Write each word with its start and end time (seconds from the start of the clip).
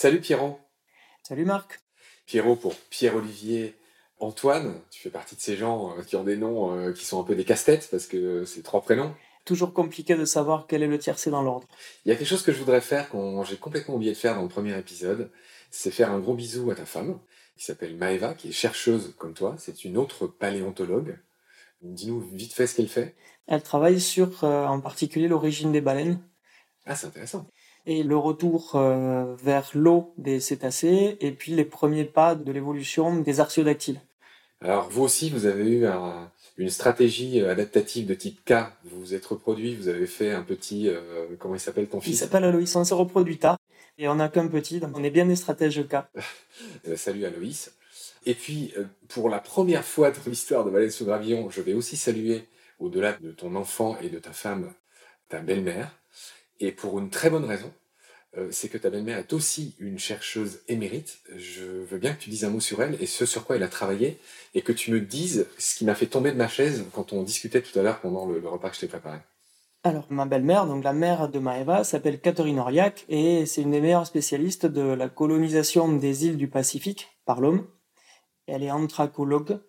Salut 0.00 0.20
Pierrot. 0.20 0.58
Salut 1.28 1.44
Marc. 1.44 1.78
Pierrot 2.24 2.56
pour 2.56 2.74
Pierre-Olivier 2.74 3.76
Antoine. 4.18 4.80
Tu 4.90 5.02
fais 5.02 5.10
partie 5.10 5.36
de 5.36 5.42
ces 5.42 5.58
gens 5.58 5.90
euh, 5.90 6.02
qui 6.02 6.16
ont 6.16 6.24
des 6.24 6.38
noms 6.38 6.74
euh, 6.74 6.94
qui 6.94 7.04
sont 7.04 7.20
un 7.20 7.22
peu 7.22 7.34
des 7.34 7.44
casse-têtes 7.44 7.86
parce 7.90 8.06
que 8.06 8.46
c'est 8.46 8.62
trois 8.62 8.80
prénoms. 8.80 9.14
Toujours 9.44 9.74
compliqué 9.74 10.14
de 10.14 10.24
savoir 10.24 10.66
quel 10.66 10.82
est 10.82 10.86
le 10.86 10.98
tiercé 10.98 11.30
dans 11.30 11.42
l'ordre. 11.42 11.68
Il 12.06 12.08
y 12.08 12.12
a 12.12 12.16
quelque 12.16 12.26
chose 12.26 12.42
que 12.42 12.50
je 12.50 12.58
voudrais 12.58 12.80
faire, 12.80 13.10
que 13.10 13.18
j'ai 13.46 13.58
complètement 13.58 13.96
oublié 13.96 14.12
de 14.12 14.16
faire 14.16 14.36
dans 14.36 14.42
le 14.42 14.48
premier 14.48 14.74
épisode, 14.78 15.30
c'est 15.70 15.90
faire 15.90 16.10
un 16.10 16.18
gros 16.18 16.32
bisou 16.32 16.70
à 16.70 16.74
ta 16.74 16.86
femme, 16.86 17.20
qui 17.58 17.66
s'appelle 17.66 17.94
Maeva, 17.94 18.32
qui 18.32 18.48
est 18.48 18.52
chercheuse 18.52 19.14
comme 19.18 19.34
toi. 19.34 19.56
C'est 19.58 19.84
une 19.84 19.98
autre 19.98 20.26
paléontologue. 20.26 21.18
Dis-nous 21.82 22.20
vite 22.20 22.54
fait 22.54 22.66
ce 22.66 22.74
qu'elle 22.74 22.88
fait. 22.88 23.16
Elle 23.46 23.62
travaille 23.62 24.00
sur, 24.00 24.44
euh, 24.44 24.64
en 24.64 24.80
particulier, 24.80 25.28
l'origine 25.28 25.72
des 25.72 25.82
baleines. 25.82 26.22
Ah, 26.86 26.96
c'est 26.96 27.06
intéressant. 27.06 27.46
Et 27.86 28.02
le 28.02 28.16
retour 28.16 28.72
euh, 28.74 29.34
vers 29.42 29.70
l'eau 29.74 30.12
des 30.18 30.40
cétacés, 30.40 31.16
et 31.20 31.32
puis 31.32 31.52
les 31.52 31.64
premiers 31.64 32.04
pas 32.04 32.34
de 32.34 32.52
l'évolution 32.52 33.16
des 33.20 33.40
artiodactyles. 33.40 34.00
Alors, 34.60 34.88
vous 34.90 35.02
aussi, 35.02 35.30
vous 35.30 35.46
avez 35.46 35.64
eu 35.70 35.86
une 36.58 36.68
stratégie 36.68 37.40
adaptative 37.40 38.06
de 38.06 38.14
type 38.14 38.44
K. 38.44 38.52
Vous 38.84 39.00
vous 39.00 39.14
êtes 39.14 39.24
reproduit, 39.24 39.74
vous 39.74 39.88
avez 39.88 40.06
fait 40.06 40.32
un 40.32 40.42
petit. 40.42 40.88
Euh, 40.88 41.26
comment 41.38 41.54
il 41.54 41.60
s'appelle 41.60 41.88
ton 41.88 42.00
fils? 42.00 42.14
Il 42.14 42.16
s'appelle 42.16 42.44
Aloïs, 42.44 42.76
on 42.76 42.84
s'est 42.84 42.94
reproduit 42.94 43.38
tard. 43.38 43.56
Et 43.96 44.08
on 44.08 44.16
n'a 44.16 44.28
qu'un 44.28 44.48
petit, 44.48 44.80
donc 44.80 44.96
on 44.96 45.02
est 45.02 45.10
bien 45.10 45.26
des 45.26 45.36
stratèges 45.36 45.86
K. 45.88 45.96
salut 46.96 47.24
Aloïs. 47.24 47.72
Et 48.26 48.34
puis, 48.34 48.74
pour 49.08 49.30
la 49.30 49.38
première 49.38 49.84
fois 49.84 50.10
dans 50.10 50.20
l'histoire 50.26 50.64
de 50.64 50.70
Baleine 50.70 50.90
sous 50.90 51.06
Gravillon, 51.06 51.48
je 51.48 51.62
vais 51.62 51.72
aussi 51.72 51.96
saluer 51.96 52.44
au-delà 52.80 53.12
de 53.12 53.30
ton 53.30 53.54
enfant 53.54 53.96
et 54.02 54.08
de 54.08 54.18
ta 54.18 54.32
femme, 54.32 54.72
ta 55.28 55.40
belle-mère. 55.40 55.94
Et 56.58 56.72
pour 56.72 56.98
une 56.98 57.10
très 57.10 57.30
bonne 57.30 57.44
raison, 57.44 57.72
euh, 57.72 57.79
c'est 58.50 58.68
que 58.68 58.78
ta 58.78 58.90
belle-mère 58.90 59.18
est 59.18 59.32
aussi 59.32 59.74
une 59.78 59.98
chercheuse 59.98 60.60
émérite. 60.68 61.18
Je 61.36 61.64
veux 61.64 61.98
bien 61.98 62.14
que 62.14 62.20
tu 62.20 62.30
dises 62.30 62.44
un 62.44 62.50
mot 62.50 62.60
sur 62.60 62.82
elle 62.82 62.96
et 63.02 63.06
ce 63.06 63.26
sur 63.26 63.44
quoi 63.44 63.56
elle 63.56 63.62
a 63.62 63.68
travaillé, 63.68 64.18
et 64.54 64.62
que 64.62 64.72
tu 64.72 64.92
me 64.92 65.00
dises 65.00 65.46
ce 65.58 65.74
qui 65.76 65.84
m'a 65.84 65.94
fait 65.94 66.06
tomber 66.06 66.30
de 66.30 66.36
ma 66.36 66.48
chaise 66.48 66.84
quand 66.92 67.12
on 67.12 67.22
discutait 67.22 67.62
tout 67.62 67.76
à 67.78 67.82
l'heure 67.82 68.00
pendant 68.00 68.26
le, 68.26 68.38
repas 68.48 68.70
que 68.70 68.76
je 68.76 68.80
t'ai 68.80 68.88
préparé. 68.88 69.18
Alors, 69.82 70.06
ma 70.10 70.26
belle-mère, 70.26 70.66
donc 70.66 70.84
la 70.84 70.92
mère 70.92 71.28
de 71.28 71.38
Maeva, 71.38 71.84
s'appelle 71.84 72.20
Catherine 72.20 72.60
Auriac 72.60 73.04
et 73.08 73.46
c'est 73.46 73.62
une 73.62 73.70
des 73.70 73.80
meilleures 73.80 74.06
spécialistes 74.06 74.66
de 74.66 74.82
la 74.82 75.08
colonisation 75.08 75.90
des 75.92 76.26
îles 76.26 76.36
du 76.36 76.48
Pacifique 76.48 77.08
par 77.24 77.40
l'homme. 77.40 77.66
Elle 78.46 78.62
est 78.62 78.70
anthracologue, 78.70 79.60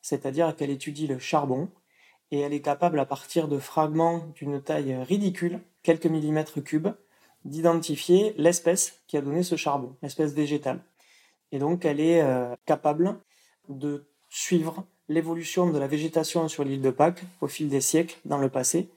c'est-à-dire 0.00 0.56
qu'elle 0.56 0.70
étudie 0.70 1.06
le 1.06 1.18
charbon, 1.18 1.70
et 2.30 2.40
elle 2.40 2.52
est 2.52 2.62
capable, 2.62 2.98
à 2.98 3.06
partir 3.06 3.48
de 3.48 3.58
fragments 3.58 4.26
d'une 4.34 4.62
taille 4.62 4.96
ridicule, 5.02 5.60
quelques 5.82 6.06
millimètres 6.06 6.62
cubes, 6.62 6.88
d'identifier 7.44 8.34
l'espèce 8.36 9.00
qui 9.06 9.16
a 9.16 9.20
donné 9.20 9.42
ce 9.42 9.56
charbon, 9.56 9.96
l'espèce 10.02 10.32
végétale. 10.32 10.80
Et 11.52 11.58
donc 11.58 11.84
elle 11.84 12.00
est 12.00 12.22
euh, 12.22 12.54
capable 12.66 13.18
de 13.68 14.04
suivre 14.28 14.84
l'évolution 15.08 15.70
de 15.70 15.78
la 15.78 15.86
végétation 15.86 16.48
sur 16.48 16.64
l'île 16.64 16.82
de 16.82 16.90
Pâques 16.90 17.22
au 17.40 17.48
fil 17.48 17.68
des 17.68 17.80
siècles 17.80 18.16
dans 18.24 18.38
le 18.38 18.48
passé 18.48 18.88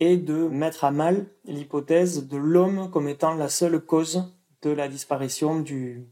et 0.00 0.16
de 0.16 0.48
mettre 0.48 0.84
à 0.84 0.90
mal 0.90 1.26
l'hypothèse 1.46 2.28
de 2.28 2.36
l'homme 2.36 2.90
comme 2.90 3.08
étant 3.08 3.34
la 3.34 3.48
seule 3.48 3.80
cause 3.80 4.24
de 4.62 4.70
la 4.70 4.88
disparition 4.88 5.60
de 5.60 6.04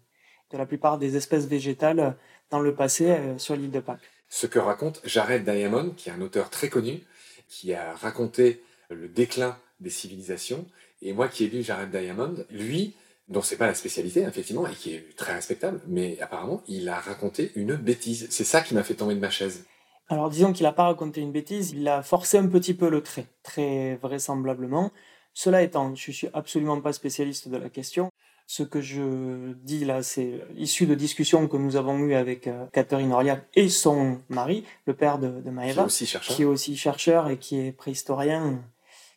la 0.53 0.65
plupart 0.65 0.99
des 0.99 1.17
espèces 1.17 1.47
végétales 1.47 2.17
dans 2.51 2.61
le 2.61 2.75
passé 2.75 3.11
euh, 3.11 3.37
sur 3.39 3.57
l'île 3.57 3.71
de 3.71 3.81
Pâques 3.81 4.11
ce 4.35 4.49
que 4.49 4.59
raconte 4.59 5.01
Jared 5.05 5.45
Diamond, 5.45 5.91
qui 5.91 6.09
est 6.09 6.13
un 6.13 6.21
auteur 6.21 6.51
très 6.51 6.69
connu, 6.69 7.05
qui 7.47 7.73
a 7.73 7.95
raconté 7.95 8.65
le 8.91 9.07
déclin 9.07 9.57
des 9.79 9.91
civilisations. 9.91 10.67
Et 11.05 11.13
moi 11.13 11.29
qui 11.29 11.45
ai 11.45 11.49
lu 11.49 11.63
Jared 11.63 11.91
Diamond, 11.91 12.35
lui, 12.51 12.95
dont 13.29 13.43
c'est 13.43 13.57
pas 13.57 13.67
la 13.67 13.75
spécialité, 13.75 14.23
effectivement, 14.23 14.67
et 14.67 14.75
qui 14.75 14.95
est 14.95 15.17
très 15.17 15.35
respectable, 15.35 15.81
mais 15.87 16.19
apparemment, 16.21 16.63
il 16.67 16.89
a 16.89 16.99
raconté 16.99 17.53
une 17.55 17.77
bêtise. 17.77 18.27
C'est 18.31 18.45
ça 18.45 18.63
qui 18.63 18.75
m'a 18.75 18.83
fait 18.83 18.95
tomber 18.95 19.15
de 19.15 19.21
ma 19.21 19.31
chaise. 19.31 19.65
Alors 20.09 20.29
disons 20.29 20.53
qu'il 20.53 20.65
n'a 20.65 20.73
pas 20.73 20.85
raconté 20.85 21.21
une 21.21 21.33
bêtise, 21.33 21.71
il 21.71 21.87
a 21.89 22.03
forcé 22.03 22.37
un 22.37 22.47
petit 22.47 22.75
peu 22.75 22.91
le 22.91 23.03
trait, 23.03 23.27
très 23.43 23.97
vraisemblablement. 23.97 24.91
Cela 25.33 25.63
étant, 25.63 25.95
je 25.95 26.11
suis 26.11 26.29
absolument 26.33 26.81
pas 26.81 26.93
spécialiste 26.93 27.49
de 27.49 27.57
la 27.57 27.71
question. 27.71 28.11
Ce 28.47 28.63
que 28.63 28.83
je 28.83 29.55
dis 29.63 29.87
là, 29.87 30.03
c'est 30.03 30.43
issu 30.57 30.87
de 30.87 30.95
discussions 30.95 31.49
que 31.49 31.57
nous 31.57 31.77
avons 31.77 31.99
eues 32.01 32.15
avec 32.15 32.47
euh, 32.47 32.67
Catherine 32.75 33.11
Auriac 33.15 33.47
et 33.55 33.71
son 33.71 34.19
mari, 34.29 34.65
le 34.87 34.93
père 34.93 35.19
de, 35.19 35.41
de 35.41 35.51
Maëva, 35.51 35.73
qui 35.73 35.81
est, 35.81 35.85
aussi 35.87 36.07
chercheur. 36.07 36.37
qui 36.37 36.43
est 36.43 36.45
aussi 36.45 36.77
chercheur 36.77 37.31
et 37.31 37.39
qui 37.39 37.59
est 37.59 37.73
préhistorien, 37.73 38.63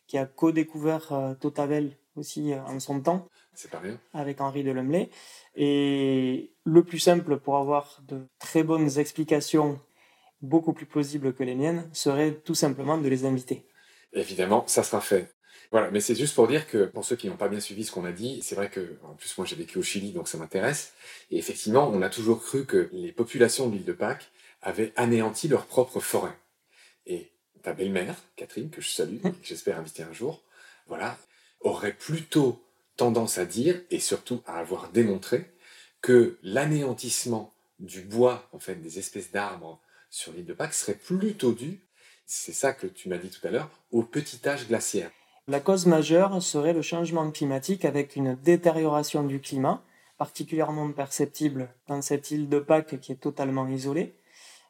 qui 0.08 0.18
a 0.18 0.26
co-découvert 0.26 1.12
euh, 1.12 1.34
Totavel 1.34 1.92
aussi 2.16 2.52
euh, 2.52 2.60
en 2.64 2.80
son 2.80 3.00
temps. 3.00 3.28
C'est 3.54 3.70
pas 3.70 3.78
rien. 3.78 4.00
Avec 4.12 4.40
Henri 4.40 4.64
de 4.64 4.72
Lemley. 4.72 5.10
Et 5.54 6.52
le 6.64 6.82
plus 6.82 6.98
simple 6.98 7.38
pour 7.38 7.56
avoir 7.56 8.02
de 8.08 8.26
très 8.38 8.62
bonnes 8.62 8.98
explications, 8.98 9.80
beaucoup 10.40 10.72
plus 10.72 10.86
plausibles 10.86 11.34
que 11.34 11.44
les 11.44 11.54
miennes, 11.54 11.88
serait 11.92 12.32
tout 12.32 12.54
simplement 12.54 12.98
de 12.98 13.08
les 13.08 13.24
inviter. 13.24 13.66
Évidemment, 14.12 14.64
ça 14.66 14.82
sera 14.82 15.00
fait. 15.00 15.34
Voilà, 15.70 15.90
mais 15.90 16.00
c'est 16.00 16.14
juste 16.14 16.34
pour 16.34 16.48
dire 16.48 16.66
que 16.66 16.86
pour 16.86 17.04
ceux 17.04 17.16
qui 17.16 17.28
n'ont 17.28 17.36
pas 17.36 17.48
bien 17.48 17.60
suivi 17.60 17.84
ce 17.84 17.92
qu'on 17.92 18.06
a 18.06 18.12
dit, 18.12 18.40
c'est 18.42 18.54
vrai 18.54 18.70
que, 18.70 18.96
en 19.02 19.14
plus 19.14 19.36
moi 19.36 19.46
j'ai 19.46 19.56
vécu 19.56 19.78
au 19.78 19.82
Chili, 19.82 20.12
donc 20.12 20.26
ça 20.26 20.38
m'intéresse. 20.38 20.94
Et 21.30 21.36
effectivement, 21.36 21.90
on 21.92 22.00
a 22.00 22.08
toujours 22.08 22.42
cru 22.42 22.64
que 22.64 22.88
les 22.92 23.12
populations 23.12 23.68
de 23.68 23.74
l'île 23.74 23.84
de 23.84 23.92
Pâques 23.92 24.30
avaient 24.62 24.92
anéanti 24.96 25.46
leur 25.46 25.66
propre 25.66 26.00
forêt. 26.00 26.32
Et 27.04 27.32
ta 27.62 27.72
belle-mère, 27.72 28.16
Catherine, 28.36 28.70
que 28.70 28.80
je 28.80 28.88
salue, 28.88 29.18
et 29.24 29.32
que 29.32 29.36
j'espère 29.46 29.78
inviter 29.78 30.02
un 30.02 30.12
jour, 30.12 30.42
voilà, 30.86 31.18
aurait 31.60 31.92
plutôt 31.92 32.62
tendance 32.96 33.38
à 33.38 33.44
dire, 33.44 33.80
et 33.90 34.00
surtout 34.00 34.42
à 34.46 34.58
avoir 34.58 34.90
démontré, 34.90 35.50
que 36.00 36.38
l'anéantissement 36.42 37.52
du 37.78 38.02
bois, 38.02 38.48
en 38.52 38.58
fait, 38.58 38.76
des 38.76 38.98
espèces 38.98 39.30
d'arbres 39.30 39.80
sur 40.10 40.32
l'île 40.32 40.46
de 40.46 40.54
Pâques 40.54 40.74
serait 40.74 40.94
plutôt 40.94 41.52
dû, 41.52 41.80
c'est 42.26 42.52
ça 42.52 42.72
que 42.72 42.86
tu 42.86 43.08
m'as 43.08 43.18
dit 43.18 43.30
tout 43.30 43.46
à 43.46 43.50
l'heure, 43.50 43.70
au 43.90 44.02
petit 44.02 44.40
âge 44.46 44.68
glaciaire. 44.68 45.10
La 45.46 45.60
cause 45.60 45.86
majeure 45.86 46.42
serait 46.42 46.74
le 46.74 46.82
changement 46.82 47.30
climatique 47.30 47.86
avec 47.86 48.16
une 48.16 48.34
détérioration 48.36 49.24
du 49.24 49.40
climat, 49.40 49.82
particulièrement 50.18 50.92
perceptible 50.92 51.70
dans 51.86 52.02
cette 52.02 52.30
île 52.30 52.48
de 52.48 52.58
Pâques 52.58 53.00
qui 53.00 53.12
est 53.12 53.16
totalement 53.16 53.66
isolée. 53.68 54.14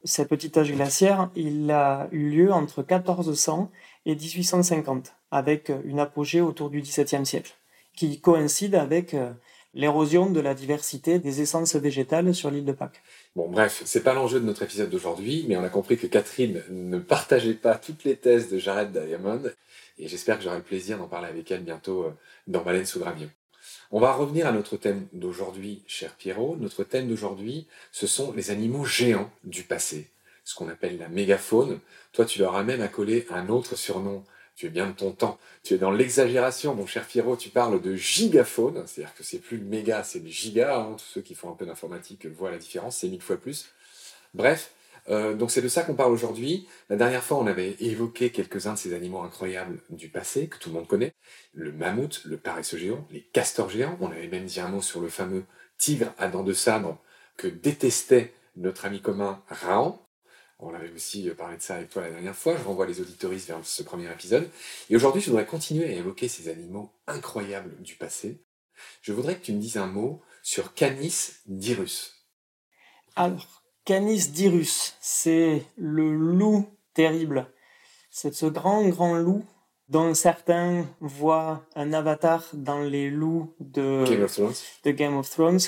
Ce 0.04 0.22
petit 0.22 0.56
âge 0.58 0.72
glaciaire, 0.72 1.30
il 1.34 1.70
a 1.70 2.08
eu 2.12 2.30
lieu 2.30 2.52
entre 2.52 2.82
1400 2.82 3.70
et 4.06 4.14
1850, 4.14 5.12
avec 5.30 5.72
une 5.84 5.98
apogée 5.98 6.40
autour 6.40 6.70
du 6.70 6.80
XVIIe 6.80 7.26
siècle, 7.26 7.54
qui 7.96 8.20
coïncide 8.20 8.76
avec 8.76 9.14
euh, 9.14 9.32
l'érosion 9.74 10.30
de 10.30 10.40
la 10.40 10.54
diversité 10.54 11.18
des 11.18 11.40
essences 11.40 11.76
végétales 11.76 12.34
sur 12.34 12.50
l'île 12.50 12.64
de 12.64 12.72
Pâques. 12.72 13.02
Bon, 13.36 13.48
bref, 13.48 13.82
c'est 13.84 14.02
pas 14.02 14.14
l'enjeu 14.14 14.40
de 14.40 14.44
notre 14.44 14.62
épisode 14.62 14.90
d'aujourd'hui, 14.90 15.44
mais 15.48 15.56
on 15.56 15.64
a 15.64 15.68
compris 15.68 15.98
que 15.98 16.06
Catherine 16.06 16.62
ne 16.70 16.98
partageait 16.98 17.54
pas 17.54 17.74
toutes 17.74 18.04
les 18.04 18.16
thèses 18.16 18.50
de 18.50 18.58
Jared 18.58 18.92
Diamond, 18.92 19.42
et 19.98 20.08
j'espère 20.08 20.38
que 20.38 20.44
j'aurai 20.44 20.58
le 20.58 20.62
plaisir 20.62 20.98
d'en 20.98 21.08
parler 21.08 21.28
avec 21.28 21.50
elle 21.50 21.64
bientôt 21.64 22.04
euh, 22.04 22.12
dans 22.46 22.62
Baleine 22.62 22.86
sous 22.86 23.00
gravion. 23.00 23.28
On 23.90 24.00
va 24.00 24.12
revenir 24.12 24.46
à 24.46 24.52
notre 24.52 24.76
thème 24.76 25.06
d'aujourd'hui, 25.12 25.82
cher 25.86 26.14
Pierrot. 26.14 26.56
Notre 26.60 26.84
thème 26.84 27.08
d'aujourd'hui, 27.08 27.66
ce 27.92 28.06
sont 28.06 28.32
les 28.32 28.50
animaux 28.50 28.84
géants 28.84 29.30
du 29.44 29.62
passé, 29.62 30.08
ce 30.44 30.54
qu'on 30.54 30.68
appelle 30.68 30.98
la 30.98 31.08
mégafaune. 31.08 31.80
Toi, 32.12 32.24
tu 32.24 32.38
leur 32.38 32.56
as 32.56 32.64
même 32.64 32.82
accolé 32.82 33.26
un 33.30 33.48
autre 33.48 33.76
surnom 33.76 34.24
tu 34.58 34.66
es 34.66 34.70
bien 34.70 34.88
de 34.88 34.92
ton 34.92 35.12
temps. 35.12 35.38
Tu 35.62 35.74
es 35.74 35.78
dans 35.78 35.92
l'exagération, 35.92 36.74
mon 36.74 36.84
cher 36.84 37.06
Pierrot, 37.06 37.36
tu 37.36 37.48
parles 37.48 37.80
de 37.80 37.94
gigafaune, 37.94 38.82
c'est-à-dire 38.86 39.14
que 39.14 39.22
c'est 39.22 39.38
plus 39.38 39.56
le 39.56 39.64
méga, 39.64 40.02
c'est 40.02 40.18
le 40.18 40.28
giga, 40.28 40.80
hein. 40.80 40.96
tous 40.98 41.04
ceux 41.04 41.20
qui 41.20 41.36
font 41.36 41.48
un 41.48 41.54
peu 41.54 41.64
d'informatique 41.64 42.26
voient 42.26 42.50
la 42.50 42.58
différence, 42.58 42.96
c'est 42.96 43.08
mille 43.08 43.22
fois 43.22 43.36
plus. 43.36 43.68
Bref, 44.34 44.72
euh, 45.08 45.34
donc 45.34 45.50
c'est 45.50 45.62
de 45.62 45.68
ça 45.68 45.82
qu'on 45.82 45.94
parle 45.94 46.12
aujourd'hui. 46.12 46.68
La 46.88 46.96
dernière 46.96 47.22
fois, 47.22 47.38
on 47.38 47.46
avait 47.46 47.76
évoqué 47.80 48.30
quelques-uns 48.30 48.74
de 48.74 48.78
ces 48.78 48.94
animaux 48.94 49.20
incroyables 49.20 49.80
du 49.90 50.08
passé, 50.08 50.48
que 50.48 50.58
tout 50.58 50.68
le 50.68 50.74
monde 50.74 50.86
connaît. 50.86 51.14
Le 51.54 51.72
mammouth, 51.72 52.22
le 52.24 52.36
paresseux 52.36 52.78
géant, 52.78 53.06
les 53.10 53.22
castors 53.22 53.70
géants. 53.70 53.96
On 54.00 54.10
avait 54.10 54.28
même 54.28 54.44
dit 54.44 54.60
un 54.60 54.68
mot 54.68 54.82
sur 54.82 55.00
le 55.00 55.08
fameux 55.08 55.44
tigre 55.78 56.12
à 56.18 56.28
dents 56.28 56.44
de 56.44 56.52
sabre 56.52 57.00
que 57.36 57.46
détestait 57.48 58.34
notre 58.56 58.84
ami 58.84 59.00
commun 59.00 59.42
Raon. 59.48 59.98
On 60.60 60.74
avait 60.74 60.90
aussi 60.90 61.30
parlé 61.30 61.56
de 61.56 61.62
ça 61.62 61.76
avec 61.76 61.90
toi 61.90 62.02
la 62.02 62.10
dernière 62.10 62.34
fois. 62.34 62.56
Je 62.56 62.64
renvoie 62.64 62.86
les 62.86 63.00
auditoristes 63.00 63.46
vers 63.46 63.64
ce 63.64 63.82
premier 63.84 64.10
épisode. 64.10 64.50
Et 64.90 64.96
aujourd'hui, 64.96 65.22
je 65.22 65.30
voudrais 65.30 65.46
continuer 65.46 65.84
à 65.84 65.92
évoquer 65.92 66.26
ces 66.26 66.48
animaux 66.48 66.92
incroyables 67.06 67.80
du 67.80 67.94
passé. 67.94 68.42
Je 69.02 69.12
voudrais 69.12 69.36
que 69.36 69.44
tu 69.44 69.52
me 69.52 69.60
dises 69.60 69.76
un 69.76 69.86
mot 69.86 70.20
sur 70.42 70.74
Canis 70.74 71.30
dirus. 71.46 72.26
Alors, 73.14 73.57
Canis 73.88 74.32
dirus, 74.32 74.96
c'est 75.00 75.62
le 75.78 76.12
loup 76.12 76.66
terrible. 76.92 77.46
C'est 78.10 78.34
ce 78.34 78.44
grand, 78.44 78.86
grand 78.86 79.14
loup 79.16 79.46
dont 79.88 80.12
certains 80.12 80.84
voient 81.00 81.64
un 81.74 81.94
avatar 81.94 82.50
dans 82.52 82.80
les 82.80 83.08
loups 83.08 83.54
de 83.60 84.04
de 84.04 84.90
Game 84.90 85.16
of 85.16 85.30
Thrones. 85.30 85.60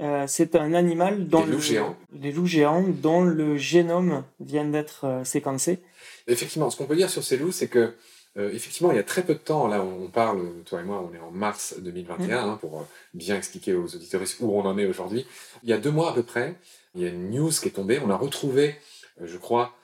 Euh, 0.00 0.24
c'est 0.26 0.56
un 0.56 0.72
animal 0.72 1.28
dont 1.28 1.44
loups 1.44 1.60
géants. 1.60 1.96
les 2.14 2.32
loups 2.32 2.46
géants 2.46 2.86
dont 2.88 3.24
le 3.24 3.58
génome 3.58 4.24
vient 4.40 4.64
d'être 4.64 5.04
euh, 5.04 5.24
séquencé. 5.24 5.80
Effectivement, 6.28 6.70
ce 6.70 6.78
qu'on 6.78 6.86
peut 6.86 6.96
dire 6.96 7.10
sur 7.10 7.22
ces 7.22 7.36
loups, 7.36 7.52
c'est 7.52 7.68
que 7.68 7.92
Euh, 8.36 8.52
effectivement, 8.52 8.92
il 8.92 8.96
y 8.96 9.00
a 9.00 9.02
très 9.02 9.24
peu 9.24 9.34
de 9.34 9.40
temps, 9.40 9.66
là 9.66 9.82
on 9.82 10.06
parle, 10.06 10.62
toi 10.64 10.80
et 10.80 10.84
moi, 10.84 11.04
on 11.04 11.12
est 11.12 11.18
en 11.18 11.32
mars 11.32 11.74
2021, 11.80 12.38
hein, 12.38 12.58
pour 12.60 12.86
bien 13.12 13.36
expliquer 13.36 13.74
aux 13.74 13.86
auditeurs 13.96 14.22
où 14.38 14.56
on 14.56 14.64
en 14.64 14.78
est 14.78 14.86
aujourd'hui. 14.86 15.26
Il 15.64 15.68
y 15.68 15.72
a 15.72 15.78
deux 15.78 15.90
mois 15.90 16.10
à 16.12 16.14
peu 16.14 16.22
près, 16.22 16.54
il 16.94 17.02
y 17.02 17.04
a 17.04 17.08
une 17.08 17.30
news 17.30 17.50
qui 17.50 17.68
est 17.68 17.72
tombée, 17.72 18.00
on 18.04 18.10
a 18.10 18.16
retrouvé, 18.16 18.76
euh, 19.20 19.26
je 19.26 19.36
crois, 19.36 19.74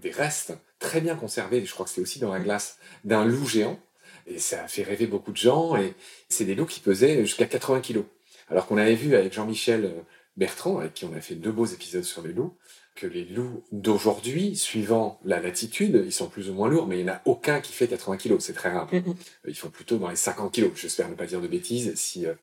des 0.00 0.10
restes 0.10 0.54
très 0.78 1.00
bien 1.00 1.14
conservés, 1.14 1.64
je 1.64 1.72
crois 1.72 1.84
que 1.84 1.90
c'était 1.90 2.02
aussi 2.02 2.18
dans 2.18 2.32
la 2.32 2.40
glace, 2.40 2.78
d'un 3.04 3.24
loup 3.24 3.46
géant. 3.46 3.78
Et 4.26 4.38
ça 4.38 4.64
a 4.64 4.68
fait 4.68 4.82
rêver 4.82 5.06
beaucoup 5.06 5.32
de 5.32 5.36
gens, 5.36 5.76
et 5.76 5.94
c'est 6.30 6.46
des 6.46 6.54
loups 6.54 6.66
qui 6.66 6.80
pesaient 6.80 7.20
jusqu'à 7.20 7.46
80 7.46 7.80
kilos. 7.80 8.04
Alors 8.48 8.66
qu'on 8.66 8.78
avait 8.78 8.94
vu 8.94 9.14
avec 9.14 9.34
Jean-Michel 9.34 9.92
Bertrand, 10.36 10.78
avec 10.78 10.94
qui 10.94 11.04
on 11.04 11.14
a 11.14 11.20
fait 11.20 11.34
deux 11.34 11.52
beaux 11.52 11.66
épisodes 11.66 12.04
sur 12.04 12.22
les 12.22 12.32
loups, 12.32 12.56
que 12.94 13.06
les 13.06 13.24
loups 13.24 13.64
d'aujourd'hui, 13.72 14.56
suivant 14.56 15.20
la 15.24 15.40
latitude, 15.40 16.02
ils 16.04 16.12
sont 16.12 16.28
plus 16.28 16.48
ou 16.48 16.54
moins 16.54 16.68
lourds, 16.68 16.86
mais 16.86 16.98
il 16.98 17.04
n'y 17.04 17.10
en 17.10 17.14
a 17.14 17.22
aucun 17.24 17.60
qui 17.60 17.72
fait 17.72 17.88
80 17.88 18.16
kg, 18.18 18.36
c'est 18.40 18.52
très 18.52 18.70
rare. 18.70 18.88
Mm, 18.92 18.98
mm. 18.98 19.14
Ils 19.48 19.56
font 19.56 19.70
plutôt 19.70 19.98
dans 19.98 20.08
les 20.08 20.16
50 20.16 20.54
kg. 20.54 20.70
J'espère 20.74 21.08
ne 21.08 21.14
pas 21.14 21.26
dire 21.26 21.40
de 21.40 21.48
bêtises. 21.48 21.92
Si 21.96 22.26
euh, 22.26 22.34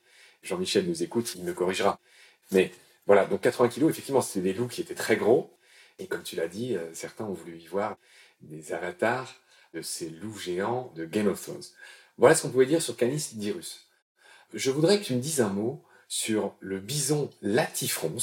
Jean-Michel 0.44 0.85
nous 0.88 1.03
écoute, 1.03 1.33
il 1.35 1.44
me 1.44 1.53
corrigera. 1.53 2.00
Mais 2.51 2.71
voilà, 3.12 3.25
donc 3.25 3.42
80 3.42 3.68
kg, 3.68 3.90
effectivement, 3.90 4.22
c'était 4.22 4.40
des 4.40 4.54
loups 4.54 4.69
qui 4.69 4.80
étaient 4.80 4.96
très 4.96 5.18
gros. 5.18 5.52
Et 6.00 6.08
comme 6.08 6.24
tu 6.24 6.38
l'as 6.38 6.48
dit, 6.48 6.78
euh, 6.78 6.94
certains 6.94 7.25
ont 7.25 7.34
voulu 7.34 7.58
y 7.58 7.68
voir 7.68 7.98
des 8.40 8.72
avatars 8.72 9.36
de 9.74 9.81
ces 9.81 10.10
loups 10.10 10.38
géants 10.38 10.94
de 10.96 11.04
Game 11.04 11.28
of 11.28 11.42
Thrones. 11.42 11.62
Voilà 12.18 12.36
ce 12.36 12.44
qu'on 12.44 12.52
pouvait 12.52 12.66
dire 12.66 12.81
sur 12.81 12.96
Canis 12.96 13.31
dirus. 13.34 13.86
Je 14.54 14.72
voudrais 14.72 14.98
que 14.98 15.04
tu 15.04 15.13
me 15.13 15.19
dises 15.19 15.42
un 15.42 15.50
mot 15.50 15.84
sur 16.08 16.56
le 16.62 16.80
bison 16.80 17.30
latifrons, 17.42 18.16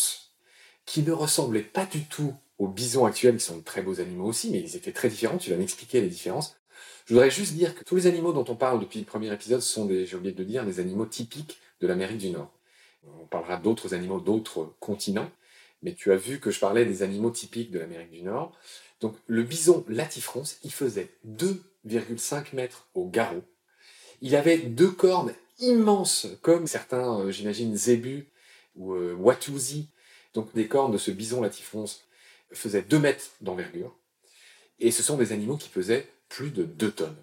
qui 0.87 1.03
ne 1.03 1.13
ressemblaient 1.13 1.61
pas 1.61 1.85
du 1.85 2.07
tout 2.07 2.35
aux 2.57 2.69
bisons 2.69 3.05
actuels, 3.05 3.37
qui 3.37 3.45
sont 3.45 3.59
de 3.59 3.65
très 3.65 3.83
beaux 3.83 4.01
animaux 4.01 4.25
aussi, 4.25 4.49
mais 4.51 4.61
ils 4.61 4.75
étaient 4.75 4.93
très 4.93 5.11
différents, 5.11 5.37
tu 5.37 5.51
vas 5.51 5.59
m'expliquer 5.59 6.01
les 6.01 6.09
différences. 6.09 6.57
Je 7.05 7.13
voudrais 7.13 7.31
juste 7.31 7.53
dire 7.53 7.75
que 7.75 7.85
tous 7.85 7.97
les 7.97 8.07
animaux 8.07 8.33
dont 8.33 8.47
on 8.49 8.57
parle 8.57 8.81
depuis 8.81 9.01
le 9.01 9.05
premier 9.05 9.31
épisode 9.31 9.61
sont 9.61 9.85
des, 9.85 10.07
j'ai 10.07 10.17
oublié 10.17 10.33
de 10.33 10.45
dire, 10.45 10.65
des 10.65 10.81
animaux 10.81 11.05
typiques 11.05 11.59
de 11.83 11.87
l'Amérique 11.87 12.17
du 12.17 12.31
Nord. 12.31 12.58
On 13.05 13.27
parlera 13.27 13.57
d'autres 13.57 13.95
animaux 13.95 14.21
d'autres 14.21 14.75
continents, 14.81 15.31
mais 15.83 15.95
tu 15.95 16.13
as 16.13 16.17
vu 16.17 16.41
que 16.41 16.51
je 16.51 16.61
parlais 16.61 16.85
des 16.85 17.03
animaux 17.03 17.31
typiques 17.31 17.71
de 17.71 17.79
l'Amérique 17.79 18.11
du 18.11 18.23
Nord. 18.23 18.57
Donc 19.01 19.17
le 19.27 19.43
bison 19.43 19.85
latifrons, 19.89 20.45
il 20.65 20.73
faisait 20.73 21.11
2,5 21.27 22.55
mètres 22.55 22.89
au 22.95 23.09
garrot. 23.09 23.45
Il 24.21 24.35
avait 24.35 24.59
deux 24.59 24.91
cornes 24.91 25.33
immenses, 25.61 26.27
comme 26.43 26.67
certains, 26.67 27.21
euh, 27.21 27.31
j'imagine, 27.31 27.77
zébus 27.77 28.29
ou 28.75 28.95
euh, 28.95 29.17
donc 30.35 30.51
les 30.55 30.69
cornes 30.69 30.93
de 30.93 30.99
ce 30.99 31.11
bison 31.11 31.41
latifrons 31.41 31.87
faisaient 32.53 32.83
2 32.83 32.99
mètres 32.99 33.31
d'envergure. 33.41 33.97
Et 34.79 34.91
ce 34.91 35.03
sont 35.03 35.17
des 35.17 35.33
animaux 35.33 35.57
qui 35.57 35.69
pesaient 35.69 36.09
plus 36.29 36.51
de 36.51 36.65
2 36.65 36.91
tonnes. 36.93 37.17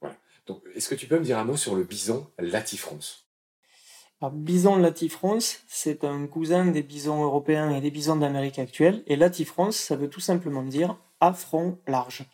Voilà. 0.00 0.16
Donc 0.46 0.62
est-ce 0.74 0.88
que 0.88 0.94
tu 0.94 1.06
peux 1.06 1.18
me 1.18 1.24
dire 1.24 1.38
un 1.38 1.44
mot 1.44 1.56
sur 1.56 1.74
le 1.74 1.84
bison 1.84 2.28
latifrons? 2.38 2.98
Alors, 4.22 4.32
bison 4.32 4.76
latifrons, 4.76 5.38
c'est 5.68 6.02
un 6.04 6.26
cousin 6.26 6.66
des 6.66 6.82
bisons 6.82 7.22
européens 7.22 7.70
et 7.70 7.82
des 7.82 7.90
bisons 7.90 8.16
d'Amérique 8.16 8.58
actuelle. 8.58 9.02
Et 9.06 9.16
latifrons, 9.16 9.72
ça 9.72 9.94
veut 9.94 10.08
tout 10.08 10.20
simplement 10.20 10.62
dire 10.62 10.96
à 11.20 11.34
front 11.34 11.78
large. 11.86 12.24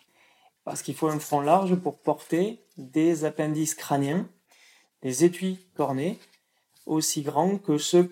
Parce 0.64 0.82
qu'il 0.82 0.94
faut 0.94 1.08
un 1.08 1.18
front 1.18 1.40
large 1.40 1.74
pour 1.74 1.98
porter 1.98 2.60
des 2.76 3.24
appendices 3.24 3.74
crâniens, 3.74 4.28
des 5.02 5.24
étuis 5.24 5.58
cornés, 5.74 6.20
aussi 6.86 7.22
grands 7.22 7.58
que 7.58 7.78
ceux 7.78 8.08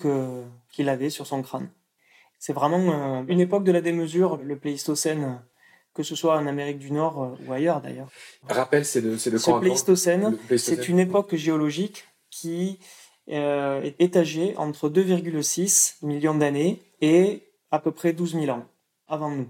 qu'il 0.72 0.88
avait 0.88 1.10
sur 1.10 1.26
son 1.26 1.42
crâne. 1.42 1.70
C'est 2.40 2.52
vraiment 2.52 3.24
une 3.28 3.40
époque 3.40 3.64
de 3.64 3.72
la 3.72 3.80
démesure, 3.80 4.38
le 4.38 4.58
Pléistocène, 4.58 5.40
que 5.94 6.02
ce 6.02 6.16
soit 6.16 6.36
en 6.36 6.46
Amérique 6.46 6.78
du 6.78 6.90
Nord 6.90 7.22
euh, 7.22 7.46
ou 7.46 7.52
ailleurs 7.52 7.80
d'ailleurs. 7.80 8.08
Rappel, 8.48 8.84
c'est 8.84 9.02
de, 9.02 9.16
c'est 9.16 9.30
de 9.30 9.38
Ce 9.38 9.50
Pléistocène, 9.50 10.38
c'est 10.56 10.88
une 10.88 11.00
époque 11.00 11.34
géologique 11.34 12.04
qui 12.30 12.78
euh, 13.28 13.82
est 13.82 14.00
étagée 14.00 14.56
entre 14.56 14.88
2,6 14.88 16.04
millions 16.04 16.34
d'années 16.34 16.82
et 17.00 17.42
à 17.70 17.78
peu 17.78 17.92
près 17.92 18.12
12 18.12 18.34
000 18.34 18.48
ans 18.48 18.66
avant 19.06 19.30
nous. 19.30 19.48